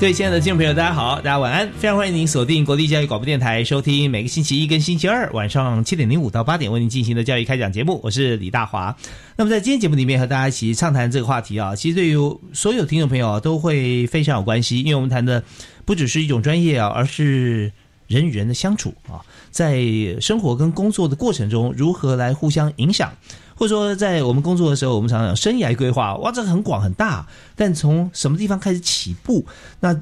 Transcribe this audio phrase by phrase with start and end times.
[0.00, 8.96] 各位亲爱的听众朋友，大家好，大家晚安，非常欢迎您锁定国立教育广播电台，收听每个星期一跟星期二晚上七点零五到八点为您进行的教育开讲节目，我是李大华。
[9.34, 12.16] 那么在今天节目里面和大家一起畅谈这个话题啊，其实对于
[12.52, 15.42] 所有听众朋友都会非常有关系，因为我们谈的
[15.84, 17.72] 不只是一种专业啊，而是
[18.06, 19.18] 人与人的相处啊，
[19.50, 19.82] 在
[20.20, 23.12] 生活跟工作的过程中如何来互相影响。
[23.58, 29.44] 或者说，在我们工作的时候，我们常常讲生涯规划，哇，这个很广很大，但从什么地方开始起步？
[29.80, 29.98] 那。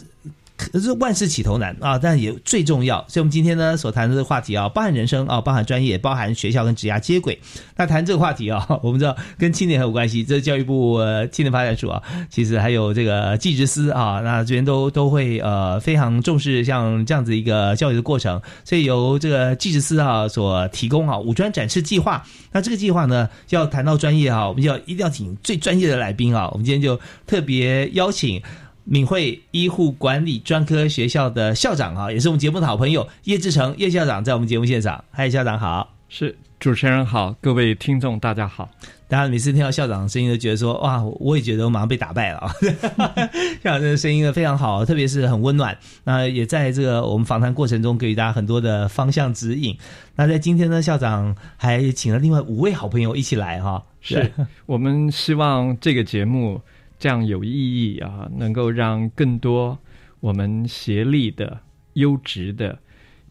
[0.57, 3.05] 可是万事起头难啊，但也最重要。
[3.09, 7.39] 所以，我们今天呢所谈的这个话题啊，包含人生啊，包含专业，包含学校跟职涯接轨。
[7.77, 10.25] 那谈这个话题啊，我们知道跟青年很有关系。
[10.25, 10.99] 这是教育部
[11.31, 18.41] 青年发展署啊，其实还有这个技职司啊，那这边都都会呃非常重视像这样子一个教育的过程。
[18.65, 22.25] 所以由这个技职司啊所提供啊五专展示计划。
[22.53, 26.49] 那这个计划呢，要谈到专业啊，我们就要一定要请最专业的来宾啊。
[26.53, 28.43] 我们今天就特别邀请。
[28.89, 35.05] 敏慧医护管理专科学校的校长啊，也是我们节目的好朋友叶志成叶校长，在我们节目现场。
[35.11, 38.71] 嗨，校长好，是主持人好，各位听众大家好。
[39.09, 42.55] 大家每次听到校长的声音，都觉得说哇，我也觉得我马上被打败了啊！
[43.61, 45.77] 校长的声音呢非常好，特别是很温暖。
[46.05, 49.77] 那也在这个我们访谈过程中给予大家很多的方向指引。
[50.15, 53.83] 那在今天呢，校长还请了另外五位好朋友一起来哈。
[54.01, 54.31] 是
[54.67, 56.61] 我们希望这个节目。
[56.99, 58.31] 这样有意义啊！
[58.35, 59.79] 能够让更多
[60.21, 61.61] 我们协力的
[61.95, 62.79] 优质的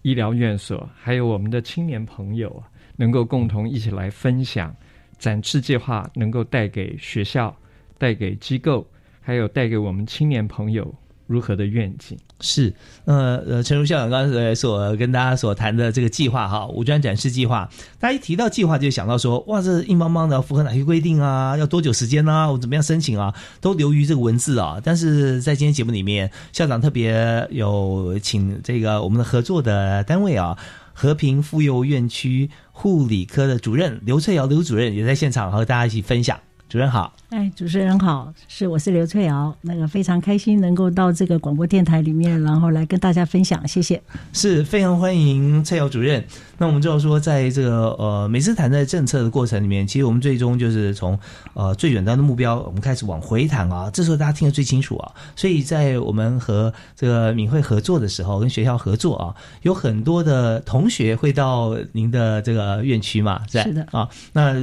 [0.02, 2.64] 医疗院所，还有我们的青年朋友，
[2.96, 4.76] 能够共同一起来分享
[5.18, 7.56] 展翅计划，能够带给学校、
[7.98, 8.88] 带给机构，
[9.20, 10.94] 还有带给我们青年朋友。
[11.28, 12.74] 如何的愿景是
[13.06, 17.70] 呃呃，陈如校长刚才所跟大家所谈的这个计划哈，五专展示计划，
[18.00, 21.56] 大家一提到计划就想到说，哇，这硬邦邦的，符合哪些规定啊？
[21.58, 22.52] 要多久时间呢？
[22.52, 23.34] 我怎么样申请啊？
[23.62, 24.82] 都流于这个文字啊。
[24.84, 30.58] 但是在今天节目里面，校长特别有请这个我们的合作的单位啊，
[30.94, 36.38] 和平妇幼院区护理科的主任刘翠瑶刘主任也在现场和大家一起分享。
[36.68, 44.02] 主任好，哎，主持人好，是我是刘翠瑶，那个非常开心能够到这个广播电台里面，然后来跟大家分享，谢谢，
[44.34, 46.26] 是非常欢迎翠瑶主任。
[46.58, 51.18] 那我们就说，在这个呃每次谈在政策的过程里面，其实我们最终就是从
[51.54, 55.12] 呃最远端的目标，我们开始往回谈啊，这时候大家听得最清楚啊。
[55.36, 64.54] 所以在我们和这个敏慧合作的时候，跟学校合作啊，有很多的同学会到您的这个院区嘛，是的啊，那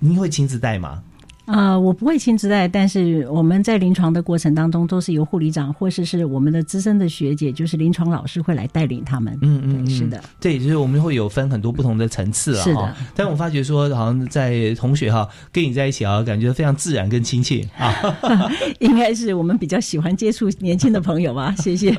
[0.00, 1.02] 您会亲自带吗？
[1.50, 9.36] 啊，我不会亲自带，但是我们在临床的过程当中，都是由护理长或是是我们的资深的学姐，就是临床老师会来带领他们。
[9.42, 12.62] 嗯嗯，是的，对，就是我们会有分很多不同的层次啊。
[12.62, 17.92] 是的，但我发觉说，好像在同学哈跟你在一起啊，感觉非常自然跟亲切啊。
[18.78, 21.52] 应该是我们比较喜欢接触年轻的朋友吧？
[21.58, 21.90] 谢谢。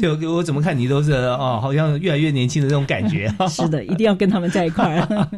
[0.00, 3.30] 就我怎么看你都是哦，好像越来越年轻的这种感觉。
[3.50, 5.28] 是的，一定要跟他们在一块儿。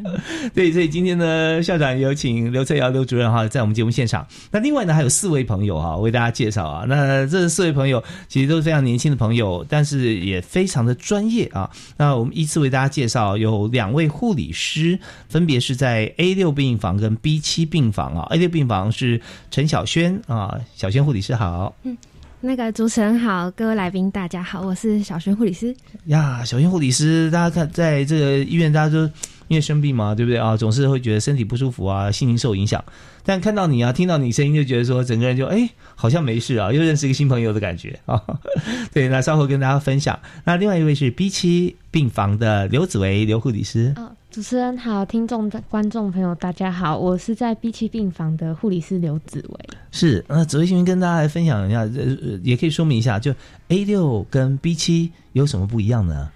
[0.54, 3.47] 对，所以今天呢，校长有请刘翠瑶刘主任哈。
[3.48, 6.84] 在我们节目现场，那另外呢还有四位朋友哈，为大家介绍啊。
[6.86, 11.70] 那这四位朋友其实都是非常年轻的朋友，但是也非常的专业啊。
[11.96, 14.98] 那我们依次为大家介绍，有两位护理师，
[15.28, 18.26] 分别是在 A 六病房跟 B 七病房啊。
[18.30, 19.20] A 六病房是
[19.50, 21.74] 陈小轩啊，小轩护理师好。
[21.84, 21.96] 嗯，
[22.40, 25.74] 那个主持人好，各位来宾大家好，我是小轩护理师。
[26.04, 29.10] 呀，小轩护理师，大家看在这个医院，大家都。
[29.48, 30.54] 因为生病嘛，对不对啊？
[30.58, 32.84] 总是会觉得身体不舒服啊，心情受影响。
[33.24, 38.22] 但看到你啊，听到你声音，就觉得说整个人就哎，好像没事啊，又认识一个新朋友的感觉啊。
[38.92, 40.20] 对，那稍后跟大家分享。
[40.44, 43.94] 那另外一位是 B 七病房的刘子维刘护理师。
[43.96, 49.58] 哦，主持人好，听众观众朋友大家好，我是在 B 七病房的护理师刘子维。
[49.90, 53.34] 是，那子维先生跟大家来分享一下，呃，也可以说明一下，就
[53.66, 56.30] A 六跟 B 七有什么不一样呢？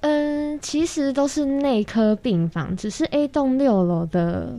[0.00, 4.52] 嗯，其实都是内科病房，只是 A 栋六楼的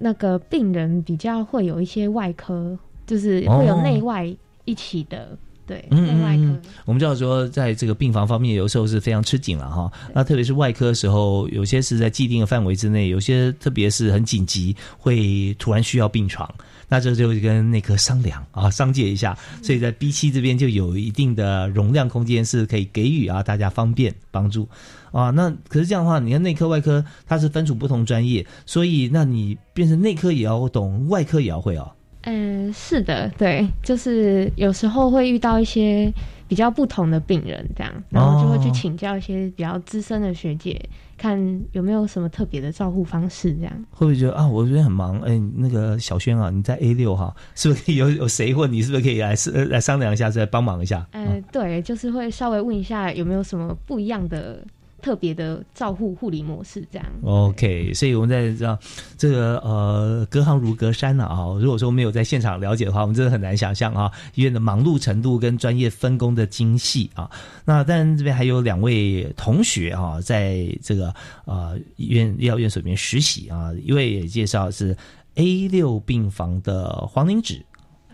[0.00, 2.76] 那个病人比较会有一些外科，
[3.06, 4.26] 就是会有内外
[4.64, 6.60] 一起的，对，嗯外科。
[6.84, 9.90] 我们知道说，在这个病房方面，有时候是非常吃紧了哈。
[10.14, 16.48] 那特别是外科的时候，有些是在既定的范围之内，有些特别是很紧急，会突然需要病床。
[16.88, 24.68] 那这就跟内科商量啊，商借一下，所以在 B 七这边就有一定的容量空间，是可以给予啊大家方便帮助
[25.10, 25.30] 啊。
[25.30, 31.90] 那可是这样的话，你看内科外科它是分属不同专业，所以那你变成内科也要懂，外科也要会哦。
[32.26, 36.12] 嗯，是的，对，就是有时候会遇到一些
[36.46, 40.80] 比较不同的病人，这样，然后就会去请教一些比较资深的学姐。
[41.18, 41.40] 看
[41.72, 44.46] 有没有什么特别的照护方式，这样会不会觉得啊？
[44.46, 49.34] 我这边很忙，哎，那个小轩啊，你在 A 六哈，是不是有有谁或你是不是可以来
[49.70, 51.06] 来商量一下，再帮忙一下？
[51.12, 54.62] 呃，对，就是会稍微问一下有没有什么不一样的。
[55.06, 57.06] 特别的照护护理模式，这样。
[57.22, 58.76] OK，所以我们在这样
[59.16, 61.46] 这个呃，隔行如隔山了啊。
[61.60, 67.30] 如果说没有在现场了解的话，我们真的很难想象啊，医院的忙碌程度跟专业分工的精细啊。
[67.64, 71.14] 那但这边还有两位同学啊，在这个
[71.44, 73.72] 呃医院医疗院所里面实习啊。
[73.84, 74.96] 一位也介绍是
[75.36, 77.64] A 六病房的黄玲芷，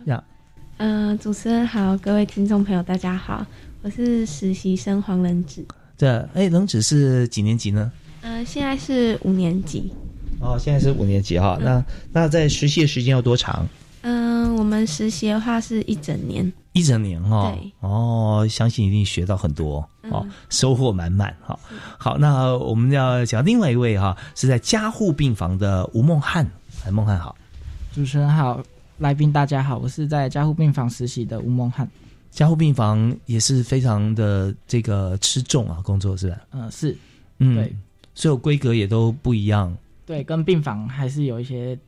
[0.05, 0.23] 呀，
[0.77, 3.47] 嗯，主持人好，各位听众朋友大家好，
[3.81, 5.65] 我是实习生黄玲芷。
[6.03, 7.93] 这哎，冷子是几年级呢？
[8.23, 9.93] 呃，现在是五年级。
[10.41, 11.57] 哦，现在是五年级哈。
[11.63, 13.65] 那那在实习的时间要多长？
[14.01, 16.53] 嗯，我们实习的话是一整年。
[16.73, 17.53] 一整年哈。
[17.53, 17.73] 对。
[17.79, 21.57] 哦，相信一定学到很多哦，收获满满哈。
[21.97, 26.45] 好，那我们要讲另外一位哈，是在加护病房的吴梦汉。
[26.85, 27.37] 哎，梦汉好。
[27.95, 28.61] 主持人好，
[28.99, 31.89] 来宾大家好，我是在加护病房实习的吴梦汉。
[32.33, 36.41] 加护病房也是非常的这个吃重啊，工作是吧？
[36.53, 36.97] 嗯，是，
[37.39, 37.77] 嗯，对，
[38.15, 39.77] 所有规格也都不一样。
[40.07, 41.79] 对，跟病房还是有一些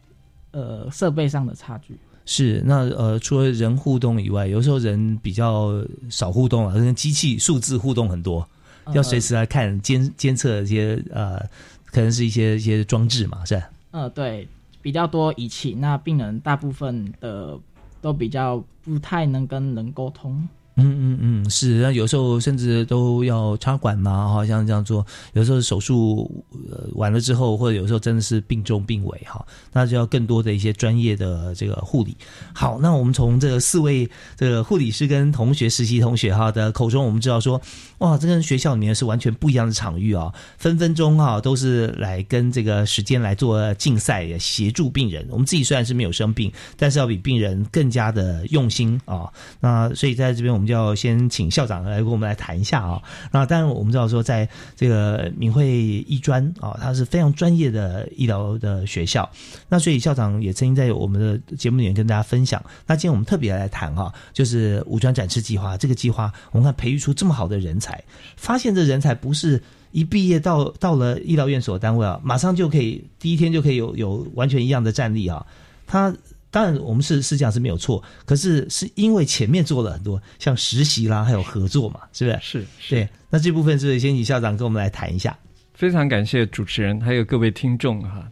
[0.50, 1.96] 呃设备上的差距。
[2.26, 8.46] 是，那呃，除了人互动以外，有时候人比较少互动啊，跟机器数字互动很多，
[8.92, 11.38] 要随时来看监监测一些呃，
[11.86, 13.70] 可能是一些一些装置嘛，是吧？
[13.92, 14.46] 嗯，对，
[14.82, 17.58] 比较多仪器，那病人大部分的。
[18.04, 20.46] 都比较不太能跟人沟通。
[20.76, 28.40] 嗯嗯嗯，是，那有时候甚至都要插管嘛，哈，像这样做，有时候手术呃完了之后，或者有时候真的是。
[28.46, 32.16] 病重病危哈，那就要更多的一些专业的这个护理。
[32.52, 34.06] 好，那我们从这个四位
[34.36, 37.60] 这个护理师跟同学实习同学哈的口中，我们知道说，
[37.98, 39.04] 哇，这跟学校里面是。
[39.04, 41.86] 完全不一样的场域啊，分分钟啊都是。
[41.98, 45.26] 来跟这个时间来做竞赛，协助病人。
[45.30, 45.94] 我们自己虽然是。
[45.94, 46.98] 没有生病，但是。
[46.98, 49.30] 要比病人更加的用心啊。
[49.60, 50.63] 那所以在这边我们。
[50.66, 53.02] 就要先请校长来跟我们来谈一下啊。
[53.30, 55.68] 那当然，我们知道说，在这个敏慧
[56.06, 59.28] 医专啊，它是非常专业的医疗的学校。
[59.68, 62.62] 那所以校长也曾经在我们的节目里面跟大家分享。
[62.86, 68.02] 那今天我们特别来谈哈，就是五专展示计划这个计划，我们看培育出这么好的人才，
[68.36, 69.62] 发现这人才不是
[69.92, 75.44] 一毕业到到了医疗院所单位啊，马上就可以第一天就可以有有完全一样的战力啊，
[75.86, 76.14] 他。
[76.54, 82.64] 当然，我们是是这样是没有错，可是是因为前面做了很多像实习啦，还有合作嘛，是不是？
[82.78, 83.08] 是，对。
[83.28, 85.36] 那这部分是先请校长跟我们来谈一下？
[85.72, 88.30] 非常感谢主持人，还有各位听众哈。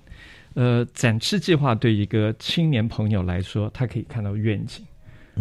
[0.55, 4.85] 呃，展翅计划对一个青年朋友来说，他可以看到愿景；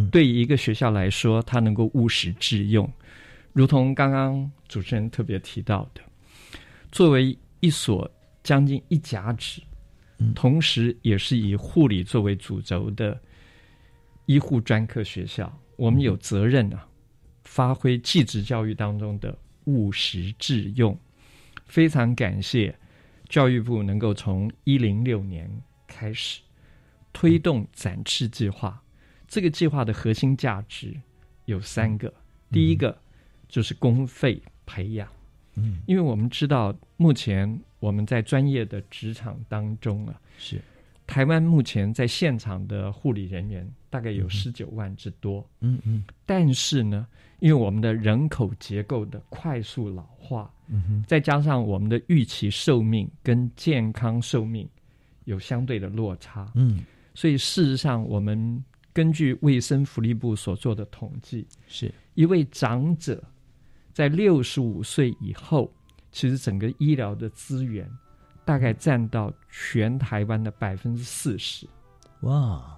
[0.10, 2.92] 对于一个学校来说，他能够务实致用。
[3.54, 6.02] 如同刚刚主持人特别提到的，
[6.92, 8.10] 作为一所
[8.42, 9.62] 将近一甲子。
[10.36, 13.20] 同时，也是以护理作为主轴的
[14.26, 16.88] 医护专科学校，我们有责任啊，
[17.44, 20.98] 发挥技职教育当中的务实致用。
[21.66, 22.78] 非常感谢
[23.30, 25.50] 教育部能够从一零六年
[25.88, 26.42] 开始
[27.12, 28.84] 推动展翅计划。
[29.28, 30.96] 这个计划的核心价值
[31.46, 32.14] 有三个，
[32.52, 33.02] 第一个
[33.48, 35.08] 就是公费培养。
[35.56, 37.62] 嗯，因为我们知道目前。
[37.82, 40.62] 我们在专业的职场当中啊，是。
[41.08, 45.46] 台湾目前在现场的护理人员大概有十九万之多。
[45.60, 47.06] 嗯嗯，但是呢，
[47.40, 54.66] 因为我们的人口结构的快速老化，嗯哼，再加上我们的预期寿命跟健康寿命
[55.26, 56.80] 有相对的落差，嗯，
[57.14, 63.22] 所以事实上，我们根据卫生福利部所做的统计，是一位长者
[63.92, 65.70] 在六十五岁以后，
[66.12, 67.90] 其实整个医疗的资源
[68.44, 71.66] 大概占到全台湾的百分之四十。
[72.22, 72.78] 哇，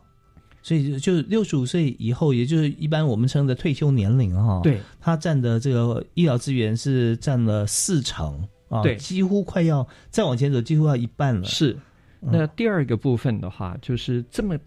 [0.61, 11.43] 所以就六十五岁以后，也就是一般我们称的退休年龄哈，对，它占的这个医疗资源是占了四成啊，对几乎快要再往前走，几乎要一半了。
[11.43, 11.77] 是。
[12.25, 14.57] 那第二个部分的话，就是这么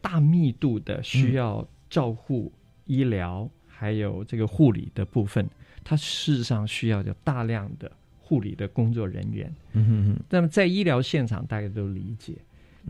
[0.00, 2.50] 大密度的需要照护、
[2.86, 5.46] 医疗还有这个护理的部分，
[5.88, 9.54] 它事实上需要有大量的护理的工作人员。
[9.72, 12.34] 嗯哼哼，那么在医疗现场，大家都理解，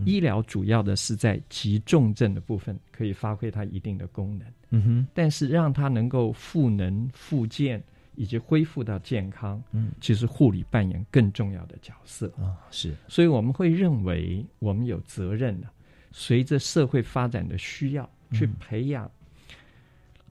[0.07, 7.83] 医疗主要的是在急重症的部分可以发挥它一定的功能，嗯哼，但是让它能够赋能、复健
[8.15, 12.33] 以及恢复到健康，嗯，其实护理扮演更重要的角色。
[12.39, 15.69] 啊，是，所以我们会认为，我们有责任呢、
[16.13, 19.11] 随着社会发展的需要，去培养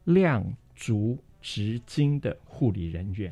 [0.03, 0.43] 量
[0.75, 3.31] 足值精的护理人员。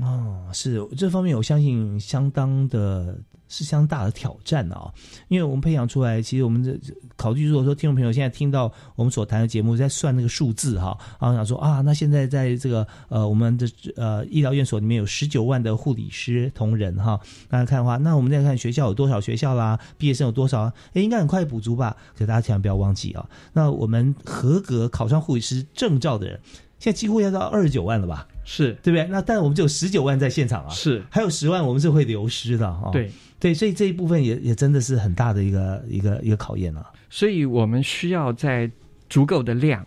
[0.00, 4.92] 哦，是这方面，我相信相当的是相当大的挑战啊、
[5.28, 6.78] 因为我们培养出来，其实我们这
[7.16, 21.96] 考虑，如果说听众朋友现在听到我们所谈的节目，在算那个数字哈，然后想说啊，那现在在这个呃我们的呃医疗院所里面有十九万的护理师同仁哈，大家看的话，那我们再看学校有多少学校啦，毕业生有多少，哎，应该很快补足吧？
[22.18, 26.38] 可大家千万不要忘记啊，那我们合格考上护理师证照的人，
[26.78, 28.26] 现在几乎要到二十九万了吧？
[28.44, 29.06] 是对不对？
[29.08, 32.92] 那但我们只有十九万在现场啊，是，还有十万我们是会流失的哈、哦。
[32.92, 36.92] 对对，所以这一部分也也真的是很大的一个一个一个考验啊。
[37.10, 38.70] 所以我们需要在
[39.08, 39.84] 足够的量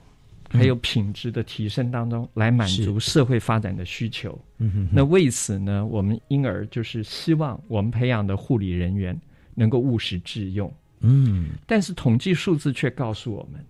[0.49, 4.37] 还有品质的提升当中，来满足社会发展的需求。
[4.57, 9.17] 嗯哼那为此呢，我们因而就是希望我们培养的护理人员
[9.53, 10.73] 能够务实致用。
[11.01, 13.63] 嗯，但是统计数字却告诉我们，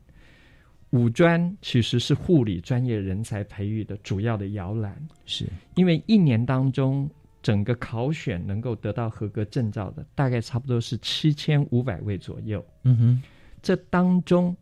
[0.92, 7.10] 五专其实是护理专业人才培育的主要的摇篮，是因为一年当中
[7.44, 12.66] 整个考选能够得到合格证照的，大概差不多是七千五百位左右。
[12.84, 13.24] 嗯哼，
[13.62, 14.56] 这当中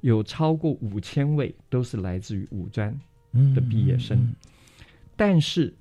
[0.00, 2.98] 有超过五千位都是来自于五专
[3.32, 4.34] 嗯的毕业生，
[5.16, 5.74] 但是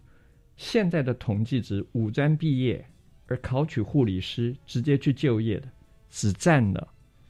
[0.58, 2.86] 现在的统计值，五专毕业
[3.28, 5.70] 而考取护理师直接去就业的，
[6.10, 6.88] 只占了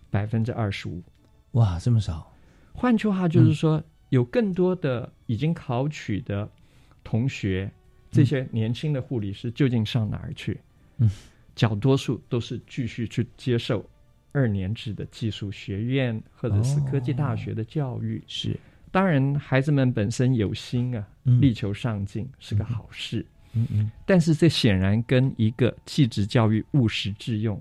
[0.10, 1.04] 百分之二十五。
[1.52, 2.34] 哇，这么少？
[2.80, 6.48] 换句话就是说，有更多的已经考取的
[7.04, 7.70] 同学，
[8.12, 10.60] 这些年轻的护理师究竟上哪儿去？
[10.98, 11.10] 嗯，
[11.56, 13.84] 较多数都是继续去接受
[14.32, 18.22] 二年制的技术学院或者是科技大学的教育。
[18.28, 18.56] 是，
[18.92, 23.26] 当然，孩子们本身有心啊，嗯力求上进是个好事。
[23.54, 27.60] 嗯嗯，但是这显然跟一个技职教育务实致用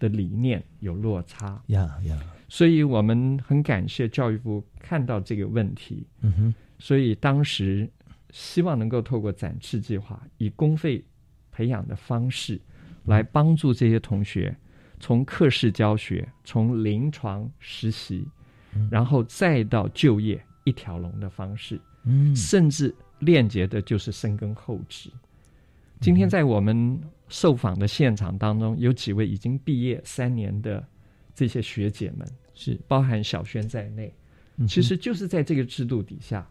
[0.00, 1.62] 的理念有落差。
[1.68, 7.88] 呀呀，所以我们很感谢教育部看到这个问题，嗯哼，所以当时
[8.30, 11.04] 希望能够透过展翅计划，以公费
[11.50, 12.60] 培养的方式，
[13.04, 14.56] 来帮助这些同学
[15.00, 18.26] 从课室教学、从临床实习，
[18.90, 22.34] 然后再到就业一条龙的方式，嗯。
[22.36, 25.10] 甚至链接的就是深耕后植。
[26.00, 30.86] 今天在我们受访的现场当中，有几位已经毕业三年的
[31.36, 34.12] 这些学姐们，是包含小轩在内，
[34.66, 36.44] 其实就是在这个制度底下。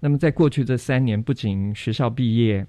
[0.00, 2.66] 那么在过去这三年，不仅学校毕业，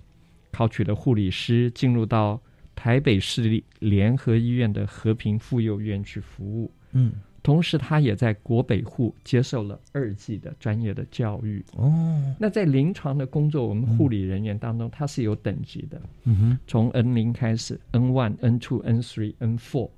[0.51, 2.39] 考取了护理师，进入到
[2.75, 7.11] 台北市立联合医院的和平妇幼院去服务，嗯
[7.43, 11.63] 同时他也在国北护接受了二技的专业的教育。
[11.77, 19.89] 哦，那在临床的工作，我们护理人员当中，他是有等级的，嗯哼，从 N 零开始，N one、N two、N three、N four，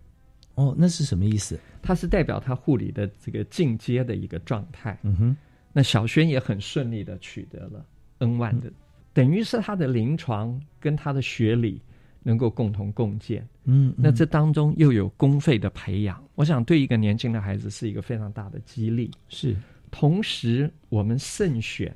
[0.59, 1.57] 哦，那是什么意思？
[1.81, 4.99] 它是代表他护理的这个进阶的一个状态。
[5.03, 5.37] 嗯哼，
[5.71, 7.85] 那小轩也很顺利的取得了
[8.17, 8.69] N one 的，
[9.13, 11.81] 等于是他的临床跟他的学理
[12.23, 13.47] 能够共同共建。
[13.63, 19.09] 嗯，那这当中又有公费的培养，我想对一个年轻的孩子是一个非常大的激励。
[19.29, 19.55] 是，
[19.91, 21.95] 同时我们慎选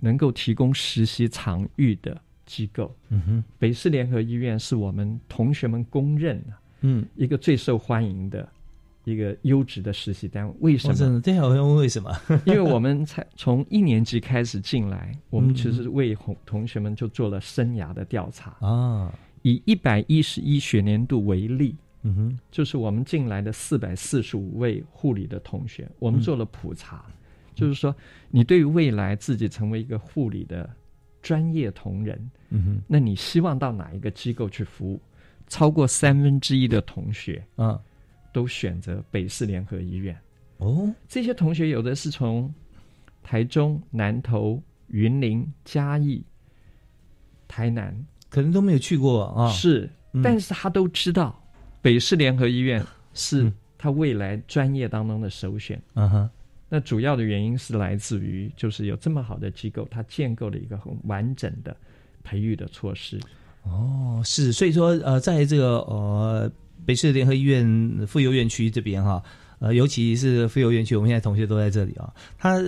[0.00, 2.92] 能够提供实习场域的机构。
[3.10, 6.52] 嗯哼，北市联合医院是我们同学们公认的
[6.88, 8.48] 嗯，一个最受欢迎的
[9.02, 10.54] 一个优质的实习单位。
[10.60, 10.94] 为什么？
[10.94, 12.10] 的，对啊，我要问为什么？
[12.46, 18.56] 因为我们才从一年级开始进来，我们嗯其实为同同学们就做了生涯的调查。
[18.60, 19.12] 啊，
[19.42, 27.04] 以一百一十一学年度为例，嗯哼，就是我们进来的四百四十五位护理的同学，我们做了普查，
[27.54, 27.94] 就是说
[28.30, 30.68] 你对于未来自己成为一个护理的
[31.22, 35.00] 专业同仁，嗯哼，那你希望到哪一个机构去服务？
[35.48, 37.80] 超过三分之一的同学啊，
[38.32, 40.16] 都选择北市联合医院。
[40.58, 42.52] 哦，这些同学有的是从
[43.22, 46.24] 台中、南投、云林、嘉义、
[47.46, 47.94] 台南，
[48.28, 49.50] 可能都没有去过啊。
[49.50, 51.38] 是，嗯但是他都知道
[51.82, 52.84] 北市联合医院
[53.14, 55.80] 是嗯他未来专业当中的首选。
[55.94, 56.30] 嗯哼，
[56.68, 61.76] 那主要的原因是来自于，就是有这么好的机构，它建构了一个很完整的
[62.24, 63.20] 培育的措施。
[63.68, 66.50] 哦，是，所以说呃，在这个呃
[66.84, 69.22] 北市联合医院妇幼院区这边哈，
[69.58, 72.62] 呃，尤其是妇幼院区，我们现在同学都在这里啊，他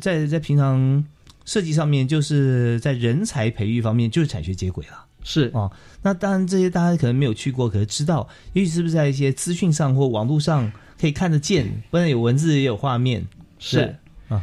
[0.00, 1.04] 在在平常
[1.44, 5.06] 设计上面，就是在人才培育方面，就是产学接轨了。
[5.24, 5.70] 是哦，
[6.02, 13.24] 那当然这些大家可能没有去过，可是知道，也许是不是在一些资讯上或网络上可以看得见，不然有文字也有画面。
[13.58, 13.96] 是，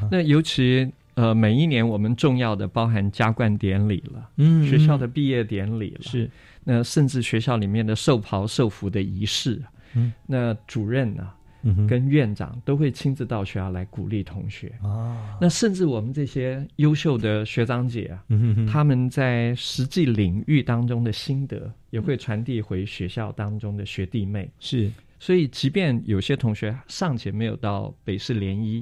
[0.10, 4.66] 那尤其呃，每一年我们重要的包含加冠典礼了，嗯。
[4.66, 6.30] 学校的毕业典礼了，是，
[6.64, 9.62] 那甚至学校里面的授袍授服的仪式，
[9.96, 14.72] 嗯，那主任啊嗯跟院长都会亲自到学校来鼓励同学。
[14.82, 18.66] 啊，那甚至我们这些优秀的学长姐啊，嗯哼哼。
[18.66, 24.50] 他们在实际领域当中的心得，也会传递回学校当中的学弟妹。
[24.60, 24.90] 是，
[25.20, 28.82] 所以，即便有些同学尚且没有到北市联医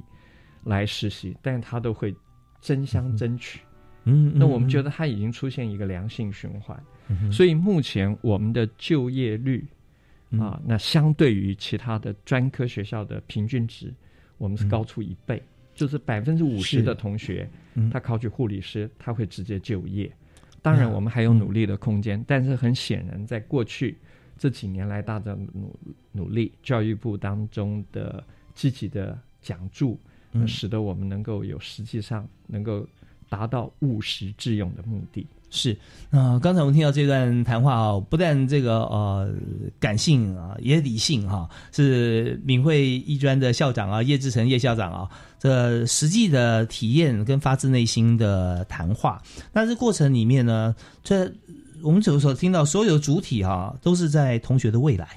[0.68, 2.14] 来实习，但是他都会
[2.62, 3.60] 争相争取。
[4.04, 6.82] 嗯，那我们觉得，得它已经出现一个良性循环。
[7.10, 9.66] 嗯所以目前我们的就业率
[10.30, 10.40] 嗯。
[10.40, 13.94] 啊，那相对于其他的专科学校的平均值，
[14.38, 15.42] 我们是高出一倍，
[15.74, 20.12] 就是百分之五十的同学嗯，他考取护理师，他会直接就业。
[20.62, 23.98] 当然，嗯我们还有努力的空间，但是很显然，在过去
[24.38, 25.78] 这几年来大家努
[26.12, 30.07] 努力，教育部当中的积极的奖助，呃
[30.42, 32.86] 嗯使得我们能够有实际上能够
[33.30, 35.26] 达到务实致用的目的。
[35.50, 35.78] 是，
[36.10, 39.34] 那、刚才我们听到这段谈话啊，不但这个呃
[39.80, 49.22] 感性啊，也理性哈、是敏慧医专的校长啊，叶志成叶校长啊，这实际的体验跟发自内心的谈话。
[49.54, 51.32] 那这过程里面呢，这
[51.82, 55.08] 我们所所听到所有的主体哈、都是在同学的未来，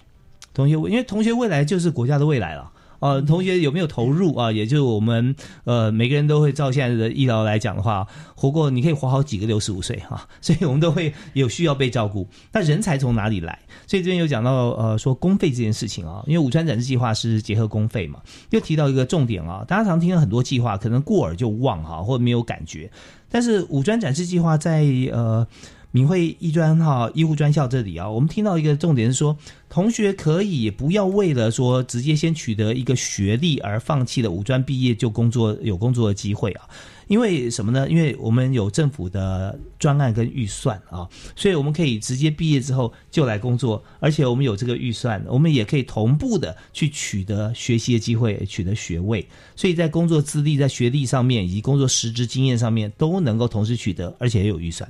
[0.54, 2.70] 同学，因为同学未来就是国家的未来了。
[3.00, 4.52] 呃，同学有没有投入啊？
[4.52, 12.28] 也就是我们呃每个人都会照现在的医疗来讲的话，活过你可以活好几个六十五岁哈、所以我们都会有需要被照顾。
[12.52, 13.58] 那人才从哪里来？
[13.86, 18.20] 所以这边有讲到呃说公费这件事情啊，因为五川展示计划是结合公费嘛，
[18.50, 22.90] 又提到一个重点啊，大家常听了很多计划，可能过耳就忘哈，或者没有感觉，
[23.30, 25.46] 但是五专展示计划在呃。
[25.92, 29.36] 闽会医专哈医护专校这里啊，我们听到一个重点是说，
[29.68, 36.68] 同学可以不要为了说直接先取得一个学历而放弃了五专毕业就工作有工作的机会啊。
[37.08, 37.90] 因为什么呢？
[37.90, 49.26] 因为我们有政府的专案跟预算啊，所以我们可以直接毕业之后就来工作，而且我们有这个预算，我们也可以同步的去取得学习的机会，取得学位。
[49.56, 54.88] 所以在工作资历、在学历上面以及工作实质经验上面都能够同时取得，而且也有预算。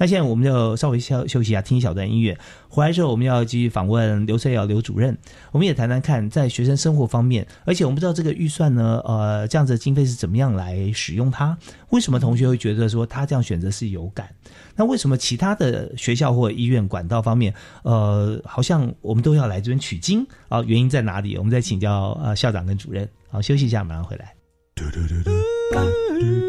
[0.00, 2.38] 那现在我们就稍微休休息一下，听一小段音乐。
[2.70, 5.14] 回来之后，我们要继续访问刘翠瑶刘主任，
[5.52, 11.54] 我们也谈谈看在学生生活方面，而且我们不知道这个预算呢，呃，这样子的经费是怎么样来使用它？
[11.90, 14.26] 为什么同学会觉得说他这样选择是有感？
[14.74, 20.62] 那为什么其他的学校或医院管道方面，呃，好像我们都要来这边取经啊？
[20.62, 21.36] 原因在哪里？
[21.36, 23.06] 我们再请教呃校长跟主任。
[23.28, 24.34] 好，休息一下，马上回来。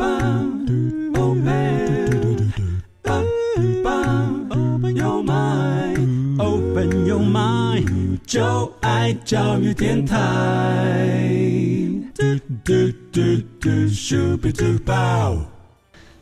[0.01, 0.80] Open
[8.31, 10.15] 就爱教育电台。
[12.15, 12.23] 嘟
[12.63, 13.19] 嘟嘟
[13.59, 15.50] 嘟，Super Duper。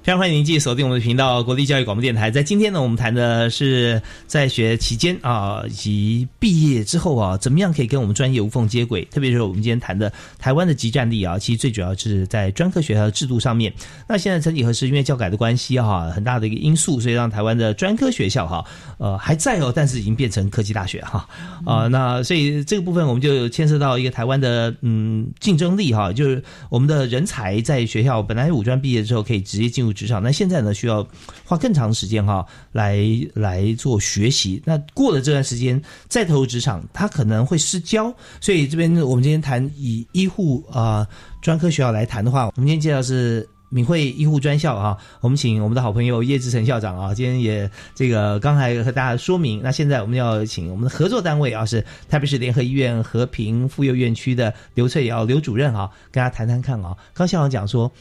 [0.09, 2.31] 常欢迎您继续锁定我们的频道——国立教育广播电台。
[2.31, 9.05] 在今天呢，我们谈的是在学期间啊，以及毕业之后啊，怎么样可以跟我们专业无缝接轨。
[9.11, 13.71] 特别是我们今天谈的台湾的集战力啊，其实最主要是在专科学校的制度上面。
[14.07, 18.65] 那现在曾几何时，因为教改的关系哈、很大的一个因素，所以让台湾的专科学校哈、
[18.97, 21.29] 呃还在哦，但是已经变成科技大学哈
[21.65, 31.05] 啊、那所以这个部分我们就牵涉到一个台湾的嗯竞争力哈、就是我们的人才在学校本来五专毕业之后可以直接进入职场，那现在呢需要
[31.43, 32.97] 花更长的时间哈、来
[33.33, 34.61] 来做学习。
[34.65, 38.13] 那过了这段时间再投入职场，他可能会失焦。
[38.39, 41.05] 所以这边我们今天谈以医护啊、
[41.41, 43.49] 专科学校来谈的话，我们今天介绍是。
[43.71, 49.61] 闽会医护专校啊，我们请我们的好朋友叶志成校长啊，今天也这个刚才和大家说明。
[49.61, 56.97] 那现在我们要请我们的合作单位啊，是台北市联合医院和平妇幼院区的刘翠瑶刘主任啊，跟大家谈谈看啊。
[57.13, 57.91] 刚校长讲说，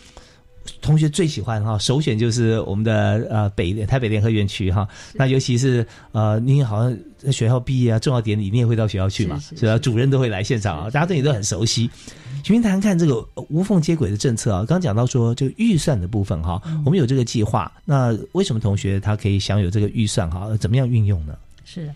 [0.80, 4.88] 同学最喜欢哈，首选就是我们的呃北台北联合园区哈。
[5.14, 9.78] 那尤其是呃，你好像在学校毕业啊，重要典礼你也会到学校去嘛，是吧？
[9.78, 11.90] 主任都会来现场啊，大家对你都很熟悉。
[12.44, 20.56] 请您谈谈看这个无缝接轨的政策啊，刚讲到说这个预算的部分哈，我们有这个计划，那为什么同学他可以享有这个预算哈？
[20.58, 21.34] 怎么样运用呢？
[21.64, 21.90] 是。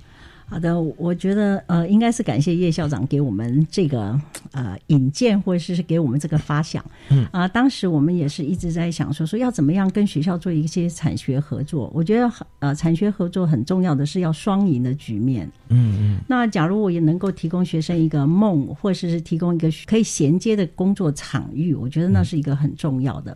[0.52, 6.84] 好的，我觉得呃，应该是感谢叶校长给我们这个呃引荐，或者是给我们这个发想。
[7.08, 11.90] 嗯啊，当时我们也是一直在想说，说要怎么样跟学校做一些产学合作。
[11.94, 15.50] 我觉得呃，产学合作很重要的是要双赢的局面。
[15.68, 16.18] 嗯嗯。
[16.28, 23.34] 那假如我也能够提供学生一个梦，或者是提供一个可以衔接的工作场域，我觉得那是一个很重要的。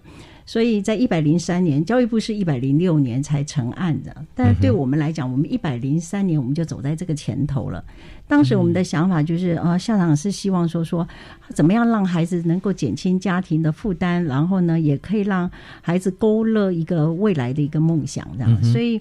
[0.48, 7.85] 所以在一百零三年，教育部是一百零六年才成案的，但是对我们来讲，我们一百零三年我们就走在这个前头了。
[8.28, 11.06] 当时我们的想法就是，呃，校长是希望说说，
[11.52, 15.50] 怎么样让孩子能够减轻家庭的负担，然后呢，也可以让
[15.82, 18.62] 孩子勾勒一个未来的一个梦想，这样。
[18.62, 19.00] 所以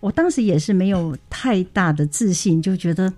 [0.00, 3.12] 我当时也是没有太大的自信，就觉得。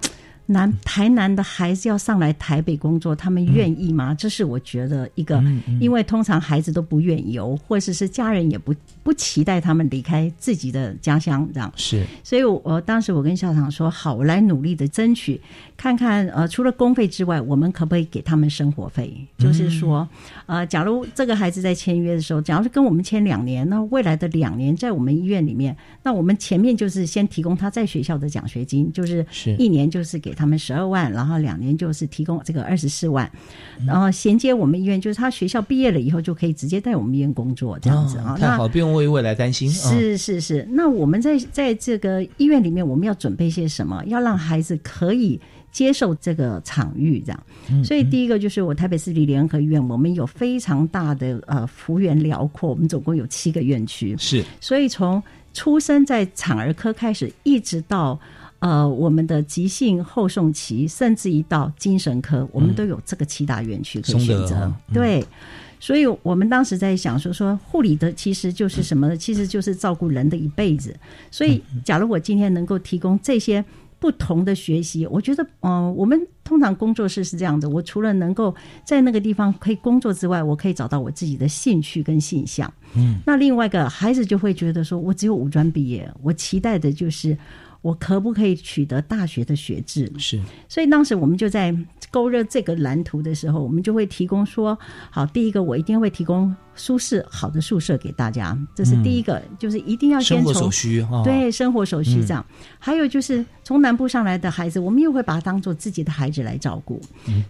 [0.50, 4.14] 南台南的孩子要上来台北工作，他们愿意吗？
[4.14, 5.42] 这是我觉得一个，
[5.78, 12.02] 因为通常孩子都不愿意游，或者是家人也不不期待他们离开自己的家乡，这样是。
[12.24, 15.38] 所以，我当时我跟校长说，好，我来努力的争取，
[15.76, 19.14] 看看呃，除了公费之外，我们可不可以给他们生活费？
[19.36, 20.08] 就是说，
[20.46, 29.26] 呃，假如这个孩子在签约的时候，假如是跟我们签两年，那未来的两年在我们医院里面，那我们前面就是先提供他在学校的奖学金，就是
[29.58, 30.34] 一年就是给。
[30.38, 33.28] 他们十二万，然后两年就是提供这个二十四万，
[33.84, 39.68] 然后衔接我们医院，就是他学校毕业了以后就可以直接在我们医院工作，这样子啊，太好，不用为未来担心。
[39.68, 44.00] 是是是，那我们在在这个医院里面，我们要准备些什么？
[44.06, 45.40] 要让孩子可以
[45.72, 47.84] 接受这个场域，这样。
[47.84, 54.44] 所以第一个就是我台北市立联合医院，我们有非常大的呃幅员辽阔，我们总共有七个院区，是。
[54.60, 55.20] 所以从
[55.52, 58.16] 出生在产儿科开始，一直到。
[58.60, 64.74] 呃，我们的急性后送期，甚至于到精神科，我们都有这个七大园区可以选择。
[64.92, 65.24] 对，
[65.78, 69.14] 所以我们当时在想说，说护理的其实就是什么？
[69.16, 70.92] 其实就是照顾人的一辈子。
[71.30, 73.64] 所以，假如我今天能够提供这些
[74.00, 78.52] 不同的学习，我觉得，嗯，我们通常工作室是这样的：我除了能够
[78.84, 82.68] 在那个地方可以工作之外，我可以找到我自己的兴趣跟性向。
[82.96, 87.38] 嗯，那另外一个孩子就会觉得说，我只有五专毕业，我期待的就是。
[87.80, 90.12] 我可不可以取得大学的学制？
[90.18, 91.74] 是，所以当时我们就在
[92.10, 94.76] 勾勒这个蓝图的时候，我们就会提供说：
[95.10, 102.44] 好，第一个我一定会提供舒适好的宿舍给大家，这是第一个，就是一定要先从所需对生活所需这样。
[102.78, 107.00] 还有就是从南部上来的孩子，我们又会把他当做自己的孩子来照顾，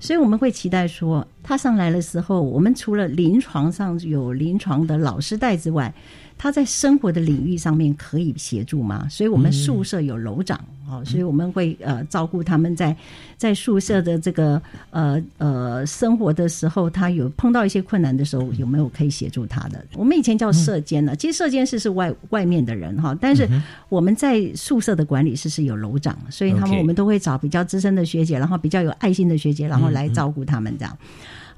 [0.01, 5.95] 所以我们会期待说，他上来的时候，我们除了临床上有临床的老师带之外。
[6.39, 9.07] 他在生活的领域上面可以协助吗？
[9.11, 12.97] 所以我们宿舍有楼长哦，所以我们会呃照顾他们在
[13.37, 19.85] 在宿舍的这个呃呃生活的时候，他有碰到一些困难的时候，有没有可以协助他的？
[19.97, 23.47] 我们以前叫舍监呢，其实舍监室是外外面的人哈，但是
[23.89, 30.97] 我们在宿舍的管理室是有楼长，所以他们我们都会找比较资深的学姐，然后比较有爱心的学姐，然后来照顾他们这样。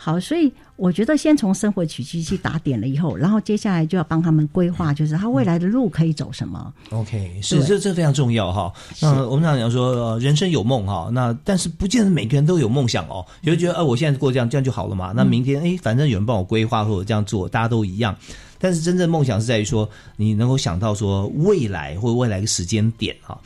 [0.03, 6.73] 好，所以我觉得先从生活起居去打点了以后，然后接下来就要帮他们规划，就是他未来的路可以走什么。
[6.89, 8.73] OK，是这这非常重要哈。
[9.03, 13.23] 那我们常讲说，人生有梦哈，那但是不见得每个人都有梦想哦。
[13.43, 15.13] 有人觉得，呃，我现在过这样这样就好了嘛。
[15.15, 18.17] 那明天，哎，反正有人帮我规划或者这样做，大家都一样。
[18.59, 19.87] 但是真正梦想是在于说，
[20.17, 23.39] 你能够想到说未来或未来的时间点哈，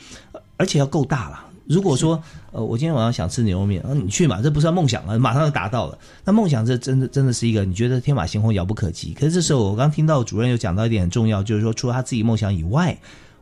[0.55, 1.41] 而且要够大了。
[1.67, 2.21] 如果说，
[2.55, 5.97] 呃，我今天晚上想吃牛肉面，啊，你去嘛，这不算梦想啊，马上就达到了。
[6.23, 9.13] 那梦想这真的真的是一个你觉得天马行空、遥不可及。
[9.13, 12.97] 可是这时候，我刚听到主任有讲到一点很重要，就是说，除了他自己梦想以外。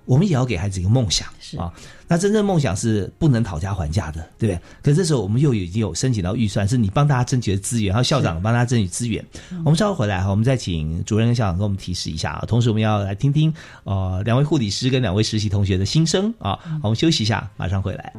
[0.05, 1.25] 我们也要给孩子一个梦想
[1.57, 1.71] 啊！
[2.09, 4.59] 那真正梦想是不能讨价还价的，对不对？
[4.83, 9.25] 可是这时候我们又已经有申请到预算，是你帮大家争取的资源，然后校长帮大家争取资源。
[9.63, 12.43] 我们稍后回来哈，我们再请主任跟校长给我们提示一下啊。
[12.45, 13.53] 同时，我们要来听听
[13.85, 16.59] 呃两位护理师跟两位实习同学的心声啊。
[16.81, 18.13] 我们休息一下，马上回来。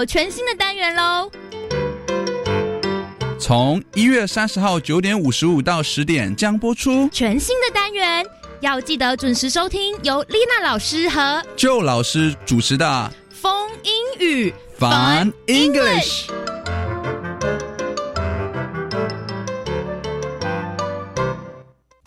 [0.00, 1.30] 有全新的单元喽。
[3.38, 8.24] 从一月三十号九点五十五到十点将播出全新的单元，
[8.62, 16.30] 要记得准时收听由丽娜老师和旧老师主持的风英语 Fun English。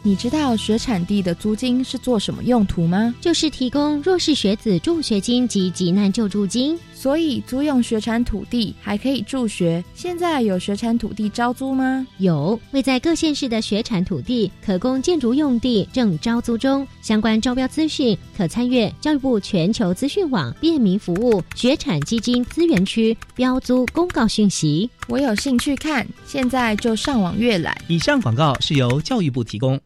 [0.05, 3.13] 你知道学产地的租金是做什么用途吗？
[3.21, 6.77] 就是提供弱势学子助学金及急难救助金。
[7.03, 9.83] 所以租用学产土地还可以助学。
[9.93, 12.07] 现在有学产土地招租吗？
[12.17, 16.87] 有，位在各县市的学产土地可供建筑用地正招租中。
[17.01, 24.89] 相关招标资讯可参阅教育部全球资讯网便民服务学产基金资源区标租公告讯息。
[25.09, 27.75] 我有兴趣看，现在就上网阅览。
[27.89, 29.77] 以上广告是由教育部提供。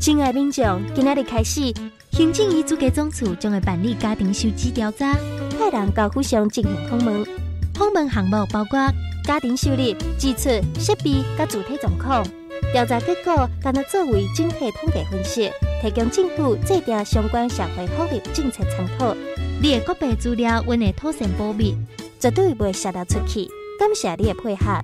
[0.00, 1.72] 亲爱民众，今仔日开始，
[2.14, 5.18] 行政院主计总处将会办理家庭收支调查，
[5.58, 7.26] 派人到府上进行访问。
[7.74, 8.78] 访问项目包括
[9.24, 9.76] 家庭收入、
[10.16, 10.48] 支出、
[10.78, 12.24] 设备、甲主体状况。
[12.72, 15.50] 调查结果，将它作为整体统计分析，
[15.82, 19.12] 提供政府制定相关社会福利政策参考。
[19.60, 21.76] 你的个别资料，阮会妥善保密，
[22.20, 23.48] 绝对不会泄露出去。
[23.76, 24.80] 感谢你的配合。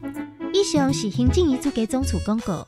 [0.52, 2.66] 以上是行政院主计总处公告。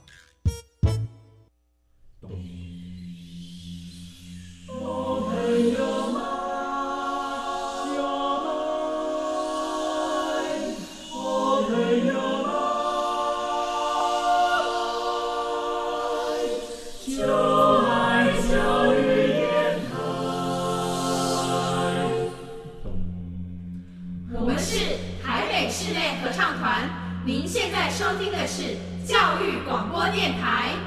[28.23, 30.82] 听的是教育广播电台。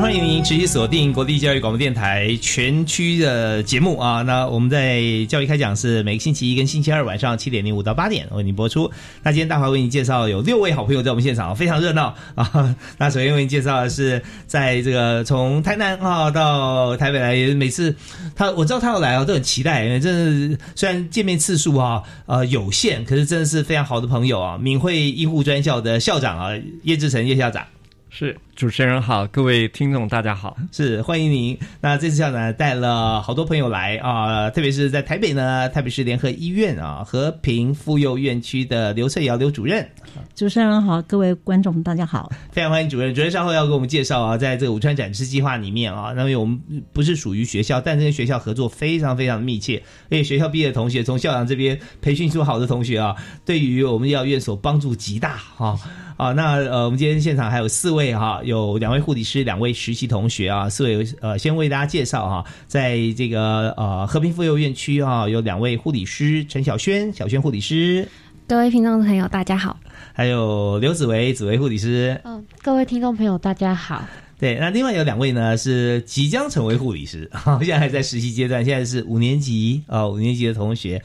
[0.00, 4.22] 欢迎您持续锁定国立教育广播电台全区的节目啊！
[4.22, 8.90] 那我们在教育开讲是每个星期一跟星期二晚上七点零五到八点为您播出。
[9.22, 12.74] 那今天大华为您介绍有六位好朋友在我们现场，非常热闹啊！
[12.96, 17.94] 那首先为您介绍的是在这个从台南啊到台北来，每次
[18.34, 24.58] 他我知道他要来啊，都很期待，因为真的虽然见面次数啊呃有限，可是真的是非常好的朋友啊！
[24.58, 27.66] 敏慧医护专校的校长啊叶志成叶校长。
[28.12, 31.58] 是主持人好，各位听众大家好，是欢迎您。
[31.80, 39.88] 那这次校长带了好多朋友来啊，特别是在台北呢，台北市联合医院啊和平妇幼院区的刘翠瑶刘主任。
[40.34, 43.14] 主持人好，各位观众大家好，非常欢迎主任。
[43.14, 46.60] 主任稍后要给我们介绍啊，在这个武川展示计划里面啊，那么我们
[46.92, 55.80] 不是属于学校，但是跟学校合作非常非常的密切，而且学校毕业的同学从校长这边培训出好的同学啊，对于我们医疗院所帮助极大哈。
[56.18, 68.08] 啊，那呃，我们今天现场还有四位哈，有两位护理师，两位实习同学啊，四位呃，先为大家介绍哈，在这个呃和平妇幼院区啊，有两位护理师，陈小轩，小轩护理师，
[68.48, 69.78] 各位听众朋友，大家好。
[70.12, 74.04] 还有刘子维，子维护理师，嗯，各位听众朋友，大家好。
[74.38, 81.00] 对，那另外有两位呢是即将成为护理师，哈， 现在还在实习阶段，现在是五年级啊、五年级的同学。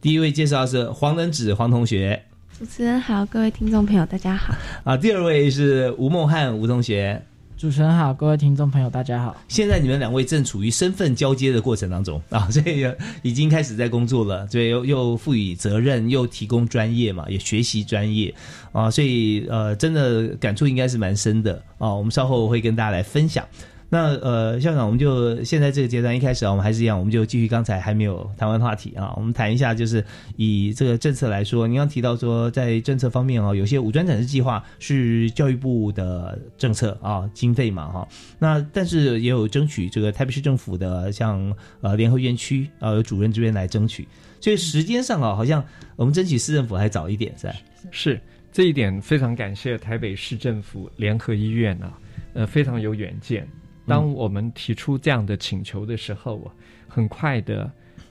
[0.00, 2.22] 第一位介绍是黄仁子黄同学，
[2.58, 4.52] 主持人好，各位听众朋友，大家好。
[4.82, 7.22] 啊，第二位是吴梦汉吴同学。
[7.56, 9.36] 主持人好，各位听众朋友，大家好。
[9.46, 12.84] 现在你们两位正处于身份交接的过程当中啊， 所以
[13.22, 18.34] 已经开始在工作了，所以又又赋予责任，又提供专业嘛，也学习专业
[18.72, 21.94] 啊，所以呃，真的感触应该是蛮深的啊。
[21.94, 23.46] 我们稍后会跟大家来分享。
[23.90, 30.04] 那呃，校长，我们就现在这个阶段一开始啊，我们还是一样，我们就继续刚才还没有谈完话题啊，我们谈一下，就是
[30.36, 44.06] 以这个政策来说，您刚提到说，在政策方面啊，有些五专展示计划是教育部的政策啊，经费嘛哈，那但是也有争取这个台北市政府的像呃联合院区啊，有主任这边来争取，
[44.38, 45.64] 所以时间上啊，好像
[45.96, 47.54] 我们争取市政府还早一点，是吧？
[47.90, 48.20] 是
[48.52, 51.98] 这一点非常感谢台北市政府联合医院啊，
[52.34, 53.48] 呃，非常有远见。
[53.88, 56.52] 当我们提出这样的请求的时候啊，
[56.86, 57.70] 很快的，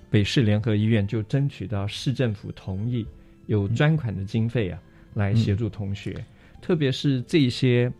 [0.09, 3.05] 北市联合医院就争取到市政府同意
[3.45, 4.81] 有专款的经费啊，
[5.13, 6.25] 来协助同学，
[6.61, 7.91] 特别是这些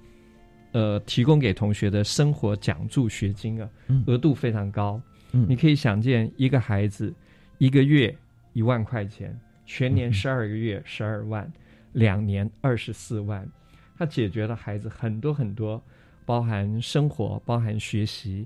[0.71, 3.69] 呃提供给同学的生活奖助学金啊，
[4.07, 4.99] 额度非常高。
[5.31, 7.13] 你可以想见，一个孩子
[7.59, 8.15] 一个月
[8.53, 11.51] 一万块钱，全年十二个月十二万，
[11.93, 13.47] 两年二十四万，
[13.97, 15.81] 他解决了孩子很多很多。
[16.27, 18.45] 包含生活、包含学习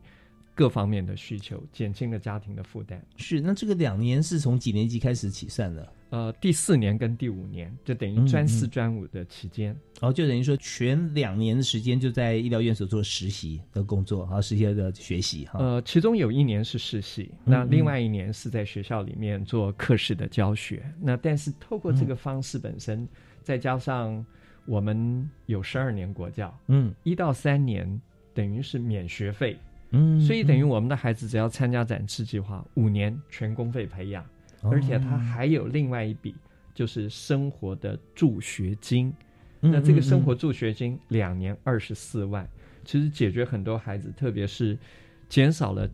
[0.54, 3.04] 各方面的需求，减轻了家庭的负担。
[3.16, 5.94] 是，那这个两年是从几年级开始起算的？
[6.12, 9.68] 呃，第四年跟第五年，就等于专四专五的期间，
[10.00, 15.58] 然后就等于说全两年的时间就在医疗院所做实习的工作，哈，实习的学习，哈。
[15.58, 20.84] 呃，其中有一年是实习，那另外一年是在学校里面做课室的教学。
[21.00, 23.08] 那但是透过这个方式本身，
[23.42, 24.24] 再加上
[24.66, 28.02] 我们有十二年国教，嗯，一到三年
[28.34, 29.58] 等于是免学费，
[29.92, 34.26] 嗯，所以等于我们的孩子只要参加展翅计划，五年全公费培养。
[34.64, 36.36] 而且他还有另外一笔，
[36.76, 39.12] 就是生活的助学金。
[39.60, 42.48] 那这个生活助学金两年二十四万，
[42.86, 44.78] 其实解决很多孩子，特别是
[45.28, 45.90] 减少了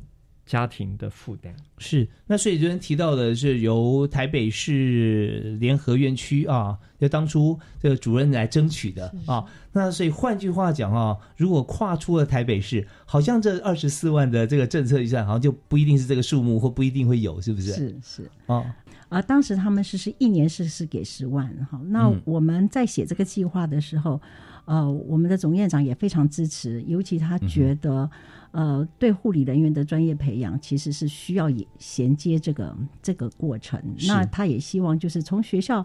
[0.47, 1.53] 家庭的负担。
[1.77, 9.45] 是，那所以昨天提到的是由台北市联合园区啊，就当初这个主任来争取的啊。
[9.73, 17.73] 那所以换句话讲啊，如果跨出了台北市，好像这二十四万的这个政策预算，好像就不一定是这个数目，或不一定会有，是不是？
[17.73, 18.75] 是是啊
[19.09, 19.21] 啊！
[19.21, 21.79] 当时他们是是一年是是给十万哈。
[21.89, 24.19] 那我们在写这个计划的时候，
[24.67, 28.09] 呃，我们的总院长也非常支持，尤其他觉得，
[28.51, 33.81] 呃，对护理人员的专业培养其实是需要也衔接这个这个过程。
[34.07, 35.83] 那他也希望就是从学校。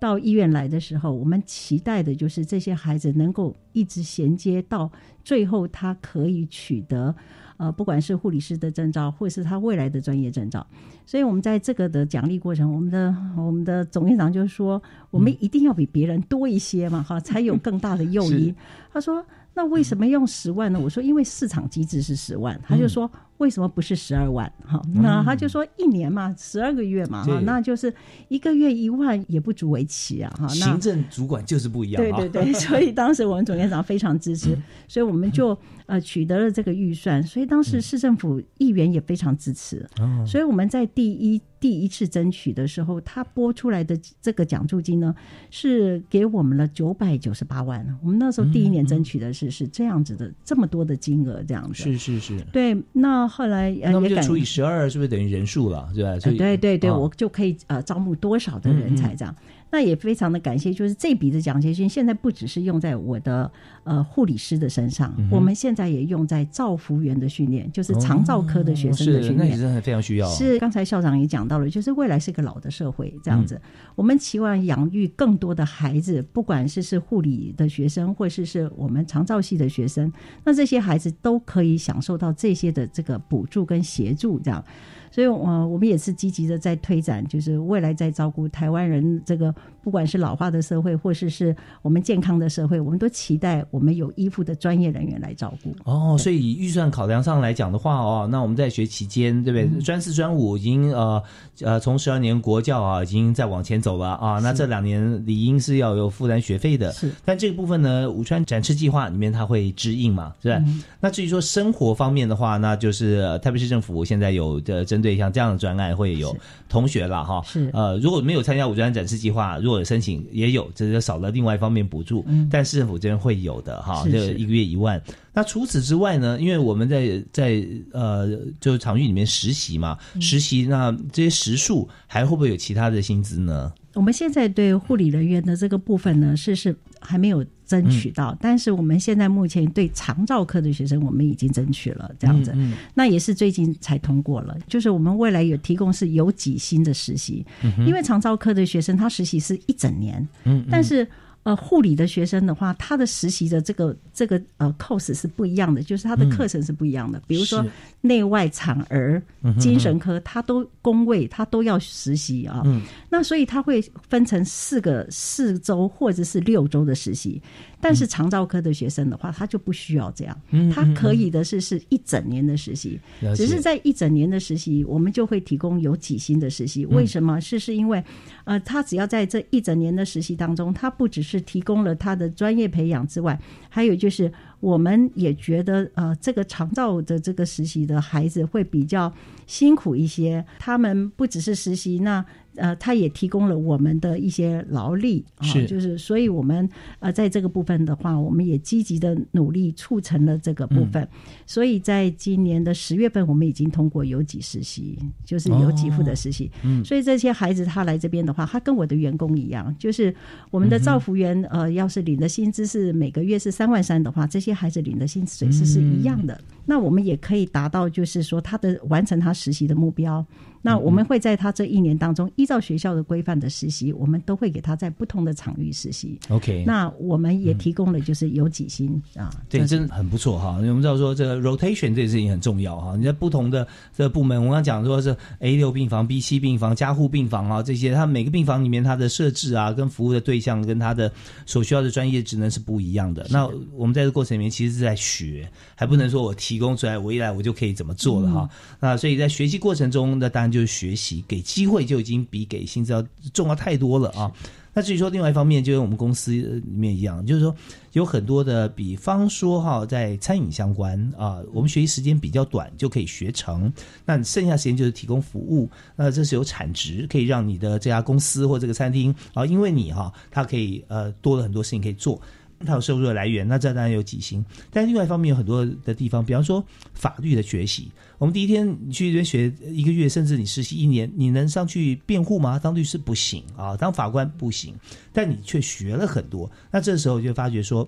[0.00, 4.90] 到医院来的时候，我们期待的就是这些孩子能够一直衔接到
[5.22, 7.14] 最后，他可以取得
[7.56, 10.66] 呃，不管是护理师的证照，或是他未来的专业证照。
[11.06, 18.54] 所以，我们在这个的奖励过程，我们的我们的总院长就说，我们一定要比别人多一些嘛，哈，才有更大的诱 因。
[18.92, 23.10] 他说：“那为什么用十万呢？”我说：“因为市场机制是十万。”他就说。
[23.38, 24.50] 为什么不是十二万？
[24.64, 27.92] 哈，那他就说一年嘛，十二个月嘛，哈，那就是
[28.28, 30.48] 一个月一万也不足为奇啊，哈。
[30.48, 34.56] 行政主管就是不一样，对对对， 所以当时我们总院长非常支持，
[34.88, 39.86] 所以我们就呃取得了这个预算，所以当时市政府议员也非常支持，
[40.26, 45.14] 所以我们在第一第一次争取的时候，他拨出来的这个奖助金呢，
[45.50, 47.84] 是给我们了九百九十八万。
[48.02, 53.24] 我们那时候第一年争取的是是这样子的，这么多的金额这样子，是是是，对，那。
[53.36, 55.88] 后来呃，那就除以十二，是不是等于人数了？
[55.92, 56.16] 对吧？
[56.20, 59.34] 对对对，我就可以呃招募多少的人才这样。
[59.74, 63.50] 那也非常的感谢，就是这笔的奖学金现在不只是用在我的
[63.82, 70.30] 呃护理师的身上，我们现在也用在照服员的训练，就是长照科的学生的训练，是非常需要。
[70.30, 73.60] 是刚才校长也讲到了，就是未来是个老的社会这样子，
[73.96, 80.12] 我们期望养育更多的孩子，不管是是护理的学生，或是是我们长照系的学生，
[80.44, 84.64] 那这些孩子都可以享受到这些的这个补助跟协助这样。
[85.14, 95.72] 所以，我我们也是积极的在推展，就是未来在照顾台湾人这个，不管是老化的社会，或是是我们健康的社会，我们都期待我们有依附的专业人员来照顾。
[95.84, 99.80] 哦，所以以预算考量上来讲的话，哦，那我们在学期间，对不对？
[99.82, 101.22] 专四、专五已经呃
[101.60, 104.40] 呃，从十二年国教啊，已经在往前走了啊。
[104.40, 107.08] 那这两年理应是要有负担学费的，是。
[107.24, 110.60] 但这个部分呢，武川展翅计划里面它会支应嘛，是吧？
[111.00, 115.03] 那至于说生活方面的话，那就是台北市政府现在有的针。
[115.04, 116.34] 对，像这样的专案会有
[116.66, 125.00] 同学了哈，是呃，如果没有参加五专展示计划，如果有申请也有，只是少了另外一方面补助，嗯但市政府这边会有的哈，就一个月一万。
[125.34, 126.40] 那除此之外呢？
[126.40, 133.70] 因为我们在在呃，就场域里面实习嘛，实习那这些时数还会不会有其他的薪资呢？
[133.94, 137.44] 我们现在对护理人员的这个部分呢，是是还没有
[137.82, 142.54] 争取到，但是我们现在目前对长照科的学生，我们已经争取了这样子，
[142.94, 144.56] 那也是最近才通过了。
[144.68, 147.44] 就是我们未来有提供是有几薪的实习，
[147.86, 151.06] 因为长照科的学生他实习是一整年，嗯，但是。
[151.44, 157.20] 呃，护理的学生的话，他的实习的这个这个呃 course 是不一样的，就是他的课程是不一样的。
[157.26, 157.62] 比如说
[158.00, 159.22] 内外产儿、
[159.60, 162.62] 精神科，他都工位，他都要实习啊。
[163.10, 167.42] 那所以他会分成四个四周或者是六周的实习。
[167.84, 170.40] 但是长照科的学生的话，他就不需要这样，
[170.72, 172.98] 他可以的是是一整年的实习。
[173.36, 176.86] 只是在一整年的实习，我们就会提供有几薪的实习。
[176.86, 177.38] 为什么？
[177.38, 178.02] 是是因为
[178.44, 189.12] 呃，他只要在这一整年的实习当中，他不只是提供了他的专业培养之外，还有就是我们也觉得呃，这个长照的这个实习的孩子会比较
[189.46, 190.42] 辛苦一些。
[190.58, 192.24] 他们不只是实习，那。
[192.56, 196.68] 呃，他也提供了我们的一些劳力啊，就是，所以我们
[197.00, 201.06] 呃，在这个部分的话，我们也积极的努力促成了这个部分。
[201.46, 206.50] 所以在今年的十月份，我们已经通过有几实习，就是有几副的实习。
[206.62, 210.14] 嗯，所以这些孩子他来这边的话，他跟我的员工一样，就是
[210.50, 216.40] 我们的造福员呃，要是领的薪资是每个月是三万三的话，这些孩子领的薪水是是一样的。
[216.64, 220.24] 那我们也可以达到，就是说他的完成他实习的目标。
[220.64, 226.18] 那我们会在他这一年当中，依照学校的规范的实习，我们都会给他在不同的场域实习。
[226.30, 230.56] OK，那我们也提供了就是有几薪啊，对，这真的很不错哈。
[230.56, 232.96] 我们知道说这个 rotation 这件事情很重要哈。
[232.96, 241.12] 你在不同的这个部门，我刚刚讲说是 A 六病房、B 七病房、加护病房啊这些，它每个病房里面它的设置啊，跟服务的对象跟它的
[241.44, 243.26] 所需要的专业职能是不一样的。
[243.30, 248.48] 那我们在这个过程里面其实是在学，还不能说我提供出来，我一来我就可以怎么做了哈。
[248.80, 254.32] 那所以在学习过程中，那当然就是学习，给机会就已经比给薪资要重要太多了啊。
[254.76, 257.54] 那至于说另外一方面，就跟我们公司呃里面一样，就是说
[257.92, 263.72] 有很多的，比方说哈，在餐饮相关啊，我们学习时间比较短就可以学成，
[264.04, 272.20] 那你剩下时间就是提供服务，那这是有产值，可以让你的这家公司或这个餐厅啊，因为你哈，它可以呃多了很多事情可以做。
[272.64, 274.44] 它有收入的来源，那这当然有几星。
[274.70, 277.90] 但另外一方面有很多的地方，比方说法律的学习。
[278.18, 282.58] 我们第一天你去这边学一个月，甚至你实习一年，你能上去辩护吗？
[282.58, 284.74] 当律师不行啊，当法官不行，
[285.12, 286.50] 但你却学了很多。
[286.70, 287.86] 那这时候就发觉说，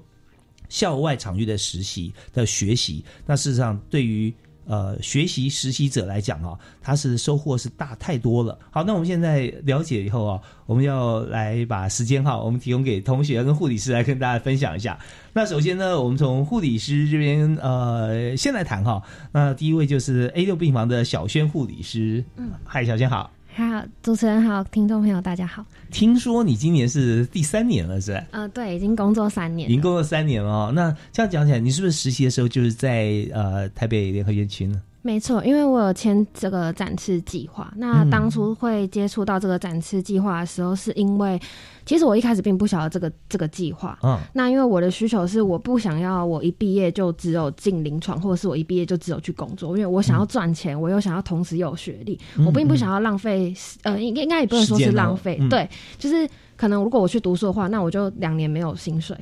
[0.68, 4.34] 校外场域的实习的学习，那事实上对于
[4.66, 8.58] 呃学习实习者来讲啊，他是收获是大太多了。
[8.70, 14.98] 好，那我们现在了解以后啊，我们要来把时间哈，我们提供给同学跟护理师来跟大家分享一下。
[15.32, 19.02] 那首先呢，我们从护理师这边呃先来谈哈。
[19.32, 23.30] 那第一位就是 A 六病房的小轩护理师，嗯，嗨，小轩好。
[23.56, 25.64] 好，主持人好，听众朋友大家好。
[25.90, 28.22] 听说你今年是第三年了，是吧？
[28.32, 30.72] 呃，对，已经工作三年已，经工作三年了哦。
[30.74, 34.78] 那这样讲起来，你是不是实习的时候就是在呃台北联合园区呢？
[35.06, 37.72] 没错，因为我有签这个展翅计划。
[37.76, 41.40] 那当初会接触到这个展翅计划的时候，是因为
[41.84, 43.96] 其实我一开始并不晓得这个这个计划。
[44.02, 53.54] 嗯，那因为我的需求是，我不想要我一毕业就只有进临床，或者是我一毕业就只有去工作，因为我想要赚钱，我又想要同时有学历，嗯我并不想要浪费，
[53.84, 59.16] 呃，应应该也不能说是浪费，对，就是可能如果我去读书的话，那我就两年没有薪水。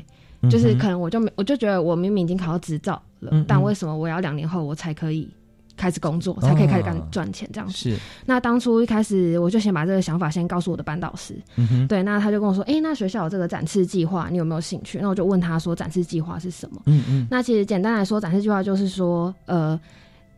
[0.51, 5.27] 就是可能我就没，我就觉得我明明已经考到执照了，嗯嗯但为什么我要两年后我才可以
[5.77, 7.75] 开始工作，才可以开始干哦赚钱这样子？
[7.75, 11.37] 是，那当初一开始我就先把这个想法先告诉我的班导师，
[11.89, 14.99] 对，那他就跟我说，哎、那学校有这个展示计划，你有没有兴趣？
[15.01, 16.81] 那我就问他说，展示计划是什么？
[16.87, 19.79] 嗯嗯，那其实简单来说，展示计划就是说，呃，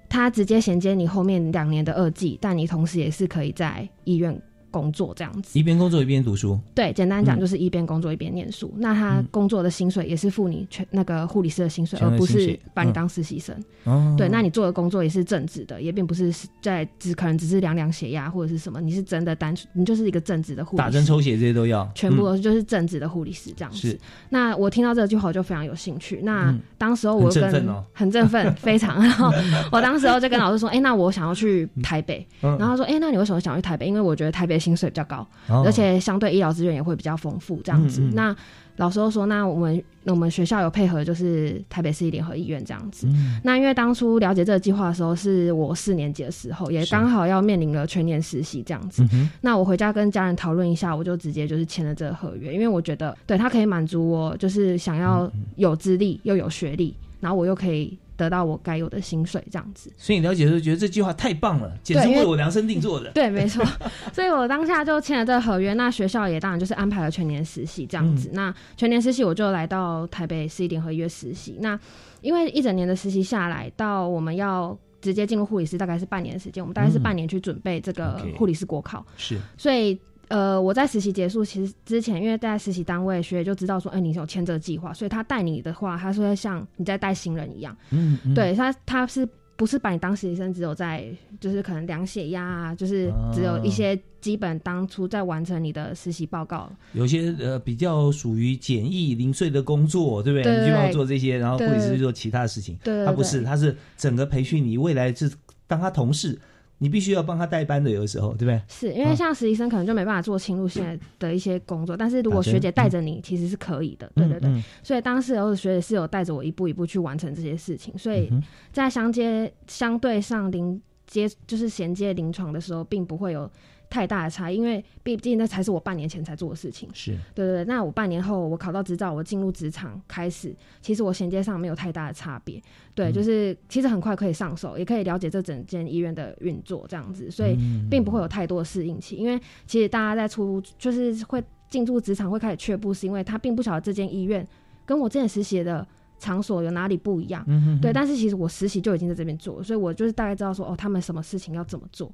[0.09, 4.41] 它直接衔接你后面两年的二季，但你同时也是可以在医院
[4.77, 5.59] 工作这样子。
[5.59, 8.71] 一边工作一边读书，对，简单讲嗯就是一边工作一边念书。
[8.77, 13.57] 那他工作的薪水也是付你全那个护理师的薪水，而不是把你当实习生。
[13.85, 20.85] 哦对，那你做的工作也是正职的，也并不是在只可能只是量量血压或者是什么，你是真的单纯，你就是一个正职的护理师。
[20.85, 23.79] 打针抽血这些都要，全部嗯都就是正职的护理师这样子。
[23.79, 23.99] 是
[24.29, 26.21] 那我听到这句话我就非常有兴趣。
[26.23, 29.01] 那嗯当时候我就跟很振奋哦很振奋，非常。
[29.03, 29.33] 然后
[29.73, 32.27] 我当时候就跟老师说：“哎、那我想要去台北。
[32.43, 33.87] 嗯然后他说：“哎、那你为什么想要去台北？
[33.87, 38.01] 因为我觉得台北薪水比较高，哦而且相对医疗资源也会比较丰富，这样子。
[38.01, 38.37] 嗯嗯那
[38.79, 43.07] 老师又说：“那我们那我们学校有配合，就是台北市立联合医院这样子。
[43.07, 49.03] 嗯那因为当初了解这个计划的时候，是我四年级的时候，也刚好要面临了全年实习这样子。
[49.13, 59.93] 嗯那我回家跟家人讨论一下，我就直接就是签了这个合约，因为我觉得对他可以满足我就是想嗯要有资历又有学历，然后我又可以得到我该有的薪水这样子。
[59.97, 63.11] 所以你了解的时候觉得这句话太棒了，简直为为我量身定做的。
[63.15, 63.65] 对，没错。
[64.13, 68.31] 所以我当下就签了这个合约，那学校也当然就是安排了全年实习这样嗯子。
[68.33, 71.57] 那全年实习我就来到台北市立联合医院实习。
[71.61, 71.79] 那
[72.23, 76.65] 因为一整年的实习下来，到我们要直接进入护理师，大概是半年的时间。
[76.65, 79.05] 我们大概是嗯半年去准备这个护理师国考。
[79.17, 79.97] 是，所以
[80.29, 89.29] 呃，我在实习结束其实之前，因为在实习单位学姐就知道说，哎、你有签这个计划，所以他带你的话，他是会像你在带新人一样，嗯嗯对他他是。
[89.59, 91.07] 不是把你当实习生，只有在
[91.41, 96.71] 就是可能量血压啊，就是只有一些基本当初在完成你的实习报告。
[96.93, 100.43] 有些呃比较属于简易零碎的工作，对不对？
[100.43, 102.77] 对你就要做这些，然后或者是做其他的事情。
[102.85, 105.33] 对对他不是，他是整个培训你未来是
[105.67, 106.39] 当他同事，
[106.79, 108.61] 你必须要帮他代班的，有的时候，对不对？
[108.69, 114.11] 是因为像实习生可能就没办法做侵入性的一些工作，但是如果学姐带着你，其实是可以的。
[114.15, 118.31] 对对对，嗯嗯所以当时有学姐是有带着我一步一步去完成这些事情，所以
[118.73, 123.51] 在相接相对上临接就是衔接临床的时候，并不会有
[123.89, 126.89] 太大的差异，因为毕竟那才是我半年前才做的事情。
[126.93, 132.61] 是对对对，那我半年后我考到执照，我进入职场开始，其实我衔接上没有太大的差别。
[132.95, 139.17] 对，嗯就是其实很快可以上手，也可以了解这整间医院的运作这样子，所以嗯并不会有太多的适应期。
[139.17, 144.47] 因为其实大家在出就是会进入职场会开始却步，是因为他并不晓得这间医院
[144.85, 145.87] 跟我之前实习的
[146.19, 147.45] 场所有哪里不一样。
[147.47, 152.11] 嗯哼哼对，但是其实我实习就已经在这边做了，所以我就是大概知道说哦，他们什么事情要怎么做，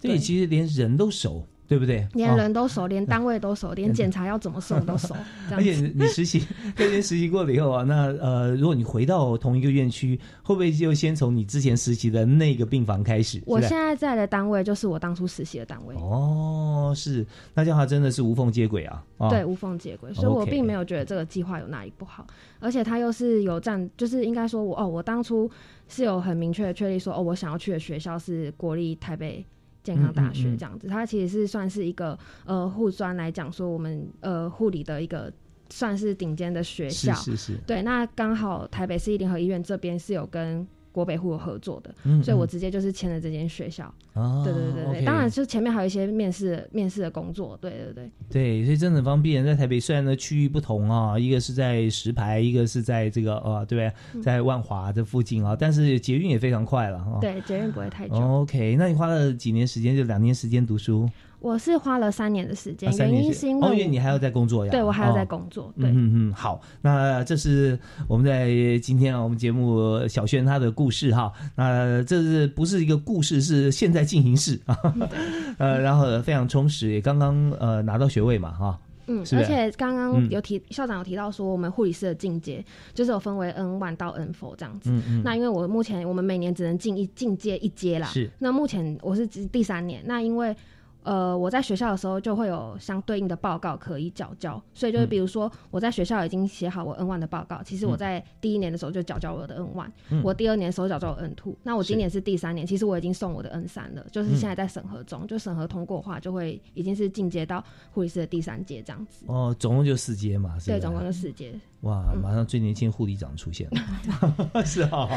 [0.00, 2.06] 对，其实连人都熟，对不对？
[2.14, 5.14] 连哦人都熟，连单位都熟， 连检查要怎么送都熟。
[5.52, 6.40] 而且你你实习
[6.74, 13.40] 在这边实习过了以后啊，那呃，如果你回到同一个院区，会不会就先从你之前实习的那个病房开始？
[13.46, 15.94] 我现在在的单位就是我当初实习的单位。
[15.96, 19.04] 哦，是，那这样的话真的是无缝接轨啊！
[19.18, 22.26] 哦对，无缝接轨，所以我并没有觉得这个计划有哪里不好，
[22.58, 25.50] 而且它又是有占，就是应该说我哦，我当初
[25.88, 29.44] 是有很明确的确立说哦，我想要去的学校是国立台北
[29.82, 35.32] 健康大学嗯嗯嗯这样子，它其实是算是一个呃护专来讲说我们呃护理的一个
[35.70, 40.66] 算是顶尖的学校，是是是对，那刚好台北市立联合医院这边是有跟。
[40.92, 43.92] 国北户有合作的，嗯嗯所以我直接就是签了这间学校。
[44.14, 48.10] 哦对对对对当然就前面还有一些面试面试的工作，对对对。
[48.28, 49.44] 对，所以真的很方便。
[49.44, 57.18] 在台北虽然呢区域不同啊，一个是在石牌，一个是在这个呃，对不对，嗯在万华这附近啊，但是捷运也非常快了哈。
[57.20, 58.16] 对，捷运不会太久。
[58.16, 59.96] OK，那你花了几年时间？
[59.96, 61.08] 就两年时间读书，
[61.40, 64.70] 我是花了三年的时间，啊原因是因为我因为你还要在工作呀。
[64.70, 65.88] 对我还要在哦工作，对。
[65.88, 71.32] 嗯嗯嗯，好，那这是我们在今天啊，我们节目小轩他的故事哈。
[71.56, 73.40] 那这是不是一个故事？
[73.40, 74.76] 是现在进行式啊，
[75.56, 78.78] 呃，然后非常充实，也刚刚呃拿到学位嘛哈。
[79.06, 82.62] 嗯，而且刚刚嗯有提、校长有提到说，我们护理师的进阶
[82.92, 84.90] 就是有分为 N one 到 N four 这样子。
[84.90, 88.06] 嗯嗯那因为我目前我们每年只能进一进阶一阶啦。
[88.08, 90.54] 是那目前我是只第三年，那因为。
[91.02, 109.24] 呃，我在学校的时候就会有相对应的报告可以缴交，所以就是嗯比如说我在学校已经写好我 N one 的报告，其实我嗯在第一年的时候就缴交我的 N one，、嗯我第二年的时候缴交我 N two，那我今年是第三年，其实我已经送我的 N 三了，就是嗯现在在审核中，就审核通过的话，就会已经是进阶到护理师的第三阶这样子。
[109.26, 111.52] 哦，总共就四阶嘛，是对，总共就四阶。
[111.80, 115.08] 哇，马上最年轻护理长出现了，是啊、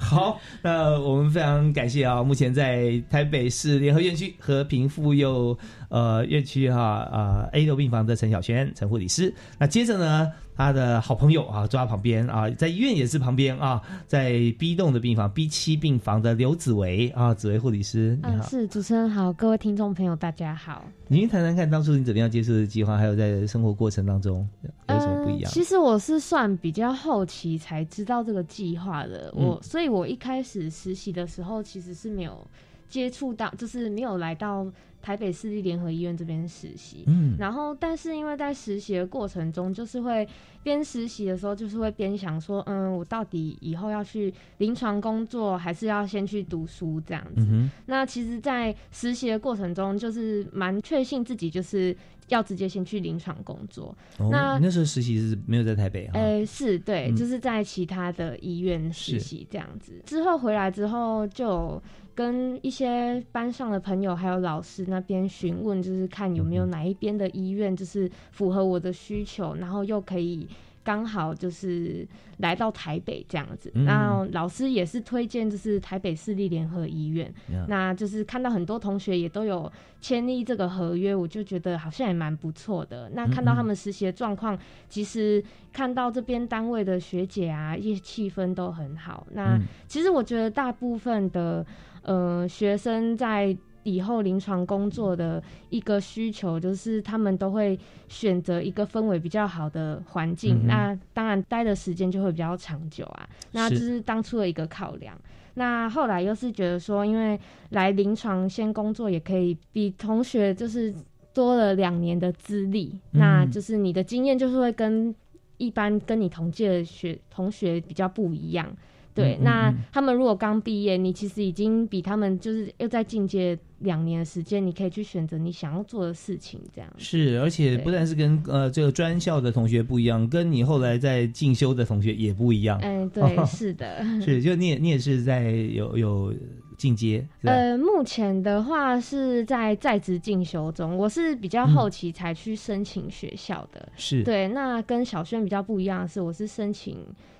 [0.00, 5.56] 好，那我们非常感谢啊，目前在台北市联合院区和平妇幼
[5.88, 9.34] 呃院区哈呃 A 六病房的陈小轩陈护理师。
[9.58, 18.46] 那接着呢，他的好朋友啊坐在旁边啊，在医院也是旁边啊，在 B 栋的病房 B 七病房的刘子维啊，子维护理师，你嗯，好。
[18.48, 20.84] 是主持人好，各位听众朋友大家好。
[21.08, 24.48] 您谈谈看，当初你怎么样接触的计划，还有在生活过程当中
[24.88, 25.50] 有什么不一样？
[25.50, 32.46] 呃其实我是算比较后期才知道这个计划的，嗯我所以，我一开始实习的时候其实是没有
[32.88, 34.66] 接触到，就是没有来到
[35.02, 37.04] 台北市立联合医院这边实习。
[37.06, 40.26] 嗯然后，但是因为在实习的过程中，就是会
[40.62, 47.46] 边实习的时候，就是会边想说，嗯，我到底以后要去临床工作，还是要先去读书这样子？
[47.50, 51.94] 嗯那其实，在实习的过程中，就是蛮确信自己就是
[52.28, 53.96] 要直接先去临床工作。
[54.18, 56.12] 哦，那你那时候实习是没有在台北哈？
[56.14, 60.02] 呃，是对，嗯就是在其他的医院实习这样子。
[60.06, 61.82] 之后回来之后，就
[62.14, 70.48] 跟一些班上的朋友还有老师那边询问，就是看有嗯没有哪一边的医院就是符合我的需求，然后又可以。
[70.84, 72.06] 刚好就是
[72.38, 73.84] 来到台北这样子，嗯。
[73.86, 77.32] 然后老师也是推荐就是台北市立联合医院。
[77.66, 79.70] 那就是看到很多同学也都有
[80.00, 83.10] 签立这个合约，我就觉得好像也蛮不错的。
[83.14, 84.56] 那看到他们实习的状况，
[84.88, 89.26] 其实看到这边单位的学姐啊，一些气氛都很好。
[89.32, 89.62] 那嗯。
[89.88, 91.64] 其实我觉得大部分的
[92.02, 97.78] 呃学生在以后临床工作的一个需求，就是他们都会
[98.08, 100.56] 选择一个氛围比较好的环境。
[100.64, 103.28] 嗯那当然待的时间就会比较长久啊。
[103.52, 105.16] 那这是是当初的一个考量。
[105.54, 107.38] 那后来又是觉得说，因为
[107.70, 110.92] 来临床先工作也可以比同学就是
[111.32, 115.14] 多了两年的资历，嗯那就是你的经验就是会跟
[115.58, 118.66] 一般跟你同届的学同学比较不一样。
[119.14, 126.92] 对，那嗯他们如果刚毕业，你其实已经比他们就是又在进阶两年的时间，你可以去选择你想要做的事情，这样。
[126.98, 132.78] 是，而且不但是跟呃这个专校的同学不一样，跟你后来在进修的同学也不一样。
[132.82, 136.34] 嗯， 对，是的，是，就你也你也是在有有
[136.76, 143.88] 进阶，呃，目前的话是在在职进修中，我是比较后期才去申请学校的。
[143.96, 146.98] 是对，那跟小轩比较不一样的是，我是申请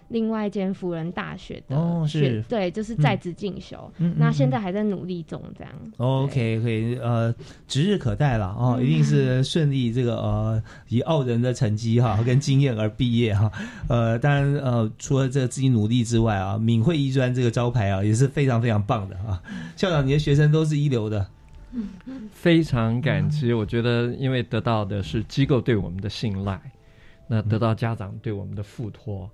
[0.09, 3.92] 另外一间辅仁大学的是对，就是在职进修。
[4.16, 5.72] 那现在还在努力中，这样。
[5.96, 7.34] OK，可以，呃，
[7.66, 13.50] 指日可待了哦，嗯一定是顺利这个呃，以傲人的成绩哈跟经验而毕业哈。
[13.88, 19.42] 呃，当然呃，除了这个自己努力之外啊，敏慧医专这个招牌啊也是非常非常棒的啊。
[19.76, 21.26] 校长，你的学生都是一流的，
[22.32, 23.52] 非常感激。
[23.52, 26.61] 我觉得，因为得到的是机构对我们的信赖，
[27.26, 29.28] 那得到家长对我们的付托，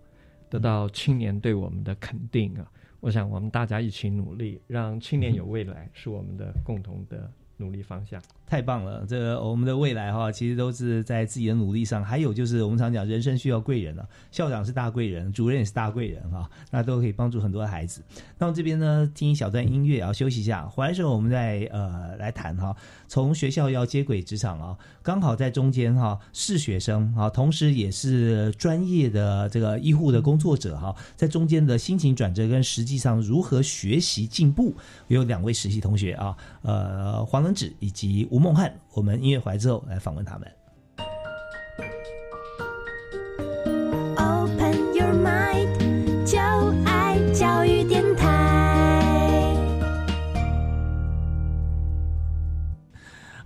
[0.51, 2.71] 得到青年对我们的肯定啊。
[3.01, 8.21] 我想我们大家一起努力，让青年有未来，是我们的共同的努力方向。
[8.51, 9.07] 太棒了！
[9.09, 12.05] 这个我们的未来哈，其实都是在自己的努力上。
[12.05, 18.03] 还有就是我们常讲，人生需要贵人啊，校长是大贵人，主任也是大贵人哈，那都可以帮助很多的孩子。
[18.39, 20.67] 那我这边呢，听一小段音乐啊，休息一下。
[20.67, 22.75] 回来时候我们再呃来谈哈。
[23.07, 34.75] 从学校要接轨职场啊，刚好在中间哈，是学生啊，同时也是专业的这个医护的工作者哈，在中间的心情转折跟实际上如何学习进步，
[35.07, 38.40] 有两位实习同学啊，呃，黄能子以及吴。
[38.41, 40.51] 孟汉，我们音乐怀之后来访问他们。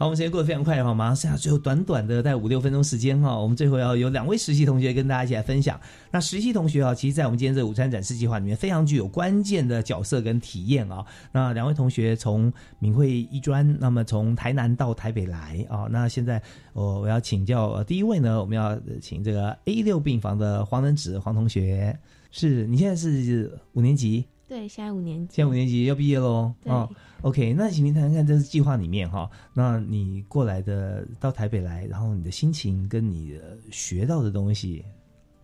[0.05, 1.15] 好，我们时间过得非常快，好吗？
[1.15, 5.81] 剩下最后短短的在五六分钟时间哈，我们最后要有两位实习同学跟大家一起来分享。
[6.11, 11.03] 那实习同学啊，其实，在我们今天这午餐展示计划里面，非常具有关键的角色跟体验啊。
[11.33, 15.89] 那两位同学从明慧一专，那么从台南到台北来啊。
[15.91, 16.43] 那现在
[16.75, 21.99] 我我要请教第一位呢，我们要请这个 A 六病房的黄仁子黄同学，
[22.31, 24.27] 是你现在是五年级？
[24.47, 26.53] 对，现在五年级，现在五年级要毕业喽。
[26.65, 26.91] 哦
[27.25, 34.85] ，OK，那请您谈谈看，这是计划里面哈，那你过来的到台北来，然后你的心情跟你的学到的东西，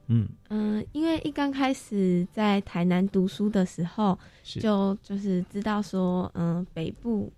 [0.09, 0.29] 嗯。
[0.51, 7.33] 嗯，因为一刚开始在台南读书的时候，就就是知道说，嗯，北部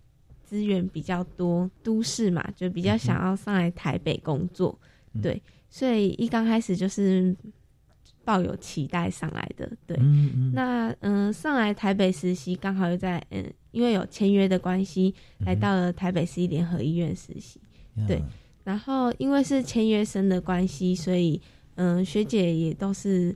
[0.44, 4.76] 资源比较多，都市嘛，就比较想要上来台北工作，
[5.22, 5.40] 对，
[5.70, 7.34] 所以一刚开始就是。
[8.24, 9.96] 抱有期待上来的，对，
[10.52, 15.14] 那嗯，上来台北实习，刚好又在嗯，因为有签约的关系，
[15.46, 17.60] 来到了台北市立联合医院实习，
[18.06, 18.22] 对，
[18.64, 21.40] 然后因为是签约生的关系，所以
[21.74, 23.34] 嗯，学姐也都是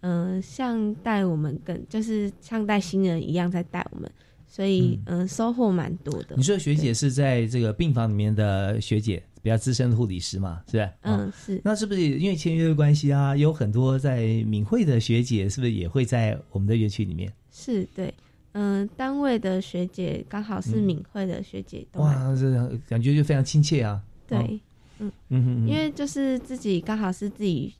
[0.00, 4.10] 嗯，像带我们跟就是像带新人一样在带我们，
[4.46, 6.36] 所以嗯，收获蛮多的。
[6.36, 9.22] 你说学姐是在这个病房里面的学姐？
[9.46, 10.92] 比较资深的护理师嘛，是吧？
[11.02, 11.60] 嗯，是。
[11.62, 13.36] 那是不是因为签约的关系啊？
[13.36, 17.32] 有很多在敏慧的学姐，是不是也会在我们的园区里面？
[17.52, 18.12] 是对，
[18.54, 21.86] 嗯，单位的学姐刚好是敏慧的学姐。
[21.92, 24.02] 哇，这感觉就非常亲切啊。
[24.26, 24.60] 对，
[24.98, 27.72] 嗯嗯，因为就是自己刚好是自己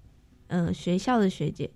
[0.46, 1.68] 嗯学校的学姐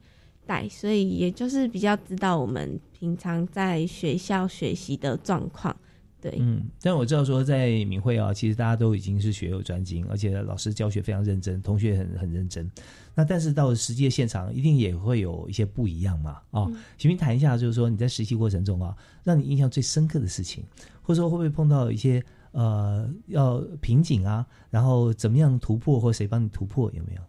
[0.46, 5.76] 带，所以也就是比较知道我们平常在学校学习的状况。
[6.20, 12.70] 对，嗯，但我知道说在明慧啊，其实大家都已经是学有专精，而且老师教学非常认真，同学很很认真。
[13.14, 18.94] 那但是到实际的现场，一定也会有一些不一样嘛，啊，请您谈一下，就是说你在实习过程中啊，
[19.24, 20.62] 让你印象最深刻的事情，
[21.02, 27.22] 或者说会不会碰到一些呃要瓶颈啊，然后怎么样突破，或谁帮你突破，有没有？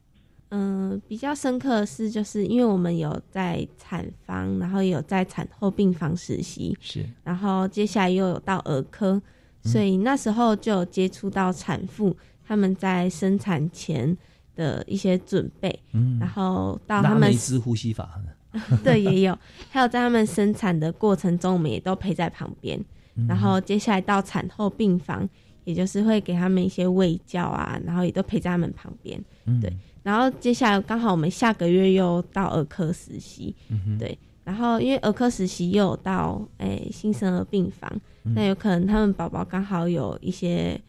[0.54, 9.22] 嗯，比较深刻的是，就是因为我们有在产房，然后也有在产后病房实习，是，然后接下来又有到儿科，
[9.64, 12.14] 所以那时候就有接触到产妇
[12.46, 14.18] 他们在生产前
[14.54, 18.20] 的一些准备，嗯，然后到他们支呼吸法，
[18.84, 19.38] 对，也有，
[19.70, 22.78] 还有在他们生产的过程中，我们也都陪在旁边，
[23.26, 25.30] 然后接下来到产后病房，
[25.64, 29.24] 也就是会给他们一些喂教啊，然后也都陪在他们旁边，
[29.62, 29.74] 对。
[30.04, 33.56] 然后接下来刚好我们下个月又到儿科实习，
[34.00, 37.92] 对，然后因为儿科实习又有到诶新生儿病房，
[38.24, 40.80] 那有可能他们宝宝刚好有一些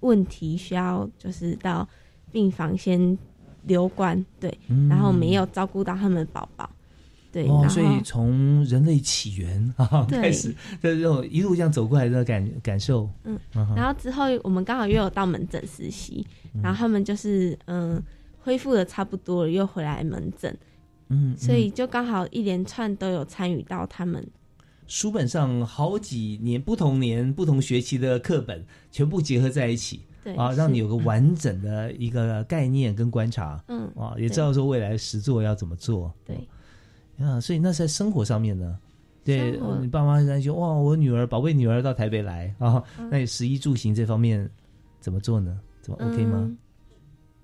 [0.00, 1.86] 问题需要就是到
[2.32, 3.18] 病房先
[3.64, 4.56] 留观，对，
[4.88, 6.70] 然后没有照顾到他们宝宝，
[7.30, 13.38] 对，哦，所以从人类起源 啊开始，这种一路这样走过来的感感受，嗯，
[13.76, 16.26] 然后之后我们刚好又有到门诊实习，
[16.62, 18.02] 然后他们就是嗯。
[18.40, 20.56] 恢复的差不多了，又回来门诊，
[21.08, 24.26] 嗯，所以就刚好一连串都有参与到他们
[24.86, 36.36] 书本上好几年不同年不同学期的课本全部结合在一起，对啊，让你有个完整的一个概念跟观察，嗯啊，也知道说未来实作要怎么做，对
[37.24, 38.78] 啊，所以那在生活上面呢，
[39.22, 44.50] 对你爸妈担心哇，我女儿宝贝女儿到台北来啊，那你食衣住行这方面
[44.98, 45.56] 怎么做呢？
[45.82, 46.50] 怎么 OK 吗？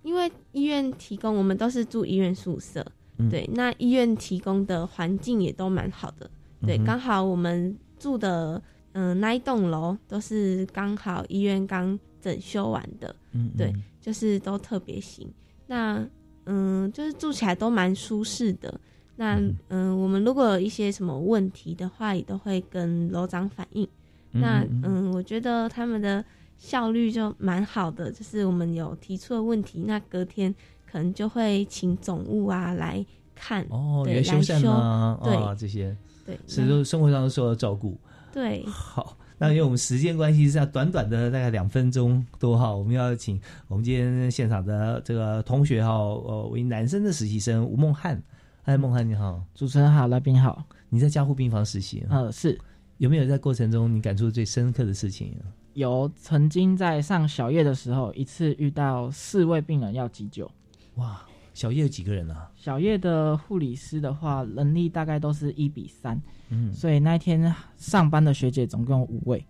[0.07, 2.87] 因为医院提供，我们都是住医院宿舍，
[3.29, 6.31] 对，那医院提供的环境也都蛮好的，
[6.65, 15.29] 对，刚好我们住的嗯那一栋楼都是刚好医院刚整修完的，嗯，对，就是都特别新，
[15.67, 16.07] 那
[16.45, 18.81] 嗯就是住起来都蛮舒适的，
[19.17, 19.41] 那
[19.71, 23.89] 嗯我们如果有一些什么问题的话，也都会跟楼长反映，
[24.31, 26.25] 那嗯我觉得他们的。
[26.59, 30.55] 效率就蛮好的，就是我们有提出的问题，那隔天
[30.91, 33.05] 可能就会请总务啊来
[33.35, 37.99] 看哦，对原修来修缮啊，对啊这些，对是那都生活上都受到照顾。
[38.33, 48.23] 对，好，那因为我们时间关系，是要短短的大概两分钟多哈，我们要请我们今天现场的这个同学哈，呃，为男生的实习生吴梦汉，
[48.63, 52.59] 嗨，梦汉你好，主持人好，来宾好，你在加护病房实习，呃，是。
[52.99, 55.37] 有没有在过程中你感触最深刻的事情？
[55.77, 60.51] 有曾经在上小夜的时候，一次遇到四位病人要急救。
[60.95, 61.21] 哇，
[61.53, 62.51] 小夜有几个人啊？
[62.57, 66.19] 小夜的护理师的话，能力大概都是一比三，
[66.49, 69.45] 嗯，所以那一天上班的学姐总共有五位。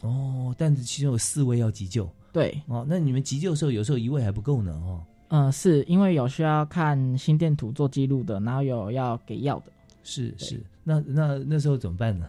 [0.00, 9.70] 哦，但是其中有四位要急救，对，哦，那你们急救的时候，有时候一位还不够呢，哦，呃，是因为有需要看心电图做记录的，然后有要给药的。
[10.02, 12.28] 是是，那那那时候怎么办呢？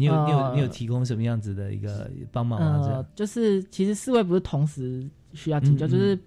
[0.00, 2.80] 你有、你有呃你有提供什么样子的一个帮忙吗？
[2.82, 6.18] 这呃样，就是其实四位不是同时需要急救，嗯嗯就是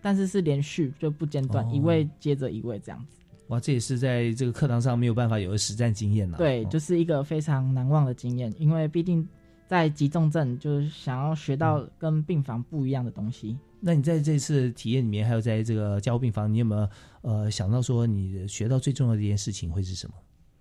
[0.00, 3.20] 但是是连续就不间断，哦一位接着一位这样子。
[3.48, 6.38] 哇，这也是在这个课堂上没有办法有的实战经验了。
[6.38, 9.28] 对，哦就是一个非常难忘的经验，因为毕竟
[9.66, 13.58] 在急重症就是想要学到跟病房不一样的东西。
[13.80, 16.88] 那你在这次体验里面，还有在这个加护病房，你有没有
[17.22, 20.14] 呃想到说你学到最重要的一件事情会是什么？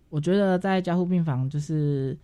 [0.09, 2.17] 我觉得在加护病房，就是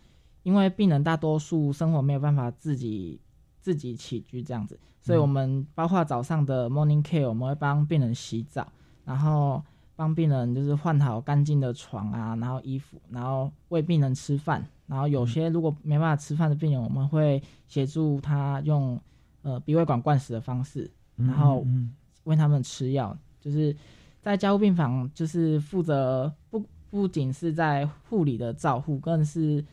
[0.45, 3.19] 因为病人大多数生活没有办法自己
[3.59, 8.71] 自己起居这样子，所以我们包括早上的 morning care，我们会帮病人洗澡，
[9.03, 9.61] 然后
[9.95, 19.01] 帮病人就是换好干净的床啊，然后衣服，然后喂病人吃饭，然后有些如果没办法吃饭的病人，我们会协助他用
[19.41, 21.93] 呃鼻胃管灌食的方式，嗯然后嗯。
[22.25, 23.77] 喂他们吃药，就是
[24.19, 29.63] 在加护病房，就是负责不不仅是在护理的照护，更是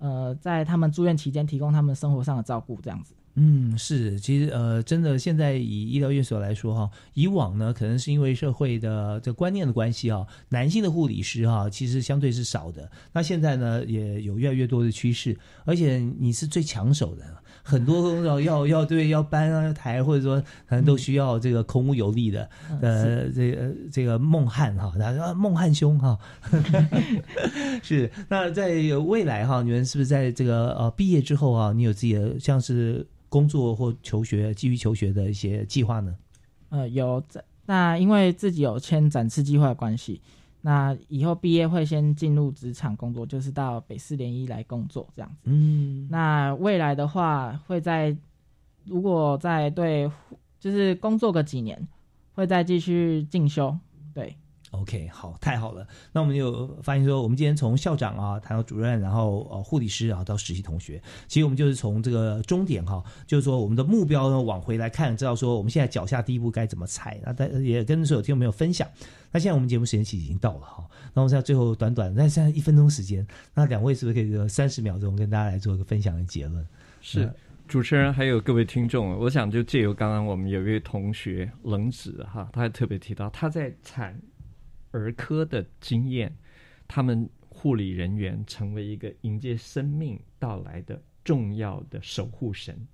[0.00, 3.14] 呃在他们住院期间提供他们生活上的照顾，这样子。
[3.34, 12.90] 嗯，是，其实呃，真的，现在以医疗院所来说哈，以往呢，可能是因为社会的这观念的关系啊，男性的护理师哈，其实相对是少的。
[13.12, 17.24] 那现在呢，也有越来越多的趋势，而且你是最抢手的，
[17.62, 22.48] 很多工作要要对要搬啊要抬，或者说可能都需要这个孔武有力的，
[22.80, 26.18] 呃，这个这个孟汉哈，他说孟汉兄哈，
[27.82, 28.10] 是。
[28.28, 28.74] 那在
[29.06, 36.14] 未来哈，你们是不是在这个呃毕业之后啊，你有自己的像是工作或求学、基于求学的一些计划呢？
[36.70, 40.20] 呃，有在那因为自己有签展翅计划的关系，
[40.62, 45.36] 那以后毕业会先进入职场工作，就是到北四联一来工作这样子。
[45.44, 48.16] 嗯，那未来的话，会在
[48.84, 50.10] 如果在对
[50.58, 51.88] 就是工作个几年，
[52.34, 53.76] 会再继续进修。
[54.70, 55.86] 对，OK，好，太好了。
[56.12, 67.20] 那我们就发现说，我们今天从校长啊谈到主任，然后呃护理师啊到实习同学，其实我们就是从这个终点哈，就是说我们的目标呢往回来看，知道说我们现在脚下第一步该怎么踩。
[67.24, 68.88] 那但也跟所有听众朋友分享。
[69.32, 76.66] 那现在我们节目时间其实已经到了哈，那我们在最后短短，那现在一分钟时间，那两位是不是可以三十秒钟跟大家来做一个分享的结论？
[77.00, 77.32] 是
[77.68, 84.20] 主持人还有各位听众，我想就借由刚刚我们有一位同学冷子哈，他还特别提到他在产
[84.90, 86.34] 儿科的经验，
[86.86, 92.86] 他们护理人员成为一个迎接生命到来的重要的守护神，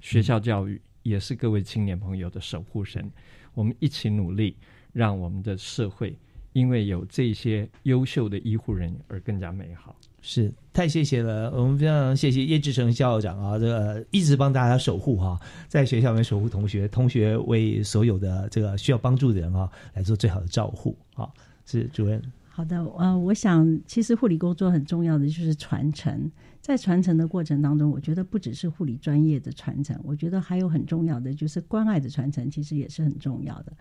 [0.00, 3.10] 学校教育也是各位青年朋友的守护神，
[3.54, 4.56] 我们一起努力，
[4.92, 6.18] 让我们的社会
[6.52, 9.96] 因为有这些优秀的医护人员而更加美好。
[10.20, 21.28] 是太谢谢了，我们非常谢谢叶志成校长啊，这个一直帮大家守护哈、在学校里面守护同学，同学为所有的这个需要帮助的人啊来做最好的照护啊。
[21.66, 33.72] 是主任，好的，呃，我想其实护理工作很重要的就是传承，在传承的过程当中，我觉得不只是护理专业的传承，我觉得还有很重要的就是关爱的传承，其实也是很重要的。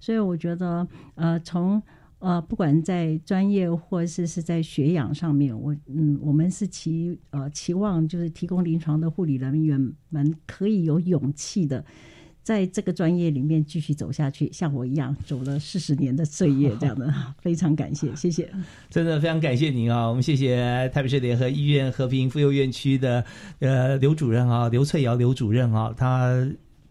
[0.00, 1.82] 所以我觉得，呃，从
[2.18, 11.84] 呃，不管在专业或是是在学养上面，我嗯，我们是期呃期望就是提供临床的护理人员们可以有勇气的。
[12.42, 17.12] 在这个专业里面继续走下去，像我一样走了四十年的岁月，这样的
[17.42, 18.48] 非常感谢，谢谢。
[18.88, 20.06] 真的非常感谢您啊！
[20.06, 23.24] 我们谢谢台北市联合医院和平妇幼院区的
[23.58, 26.48] 呃刘主任啊，刘翠瑶刘主任啊，他。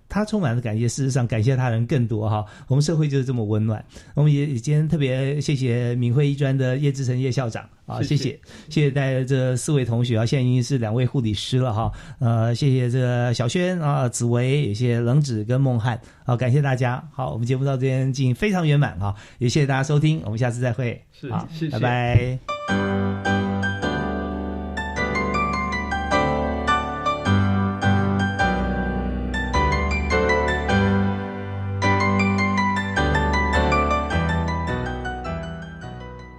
[0.08, 2.46] 他充满了感谢，事实上感谢他人更多哈。
[2.68, 3.84] 我们社会就是这么温暖。
[4.14, 8.40] 我们也今天特别谢谢闽会医专的叶志成叶校长啊，谢谢
[8.70, 11.92] 谢谢带这四位同学啊，现在已经是两位护理师了哈。
[12.20, 17.04] 呃，谢谢这个小轩啊、紫薇，也谢谢冷子跟孟汉好，感谢大家。
[17.12, 21.02] 好，我们节目到这边进行非常圆满啊，也谢谢大家收听，我们下次再会。
[21.12, 23.35] 是好谢谢拜拜。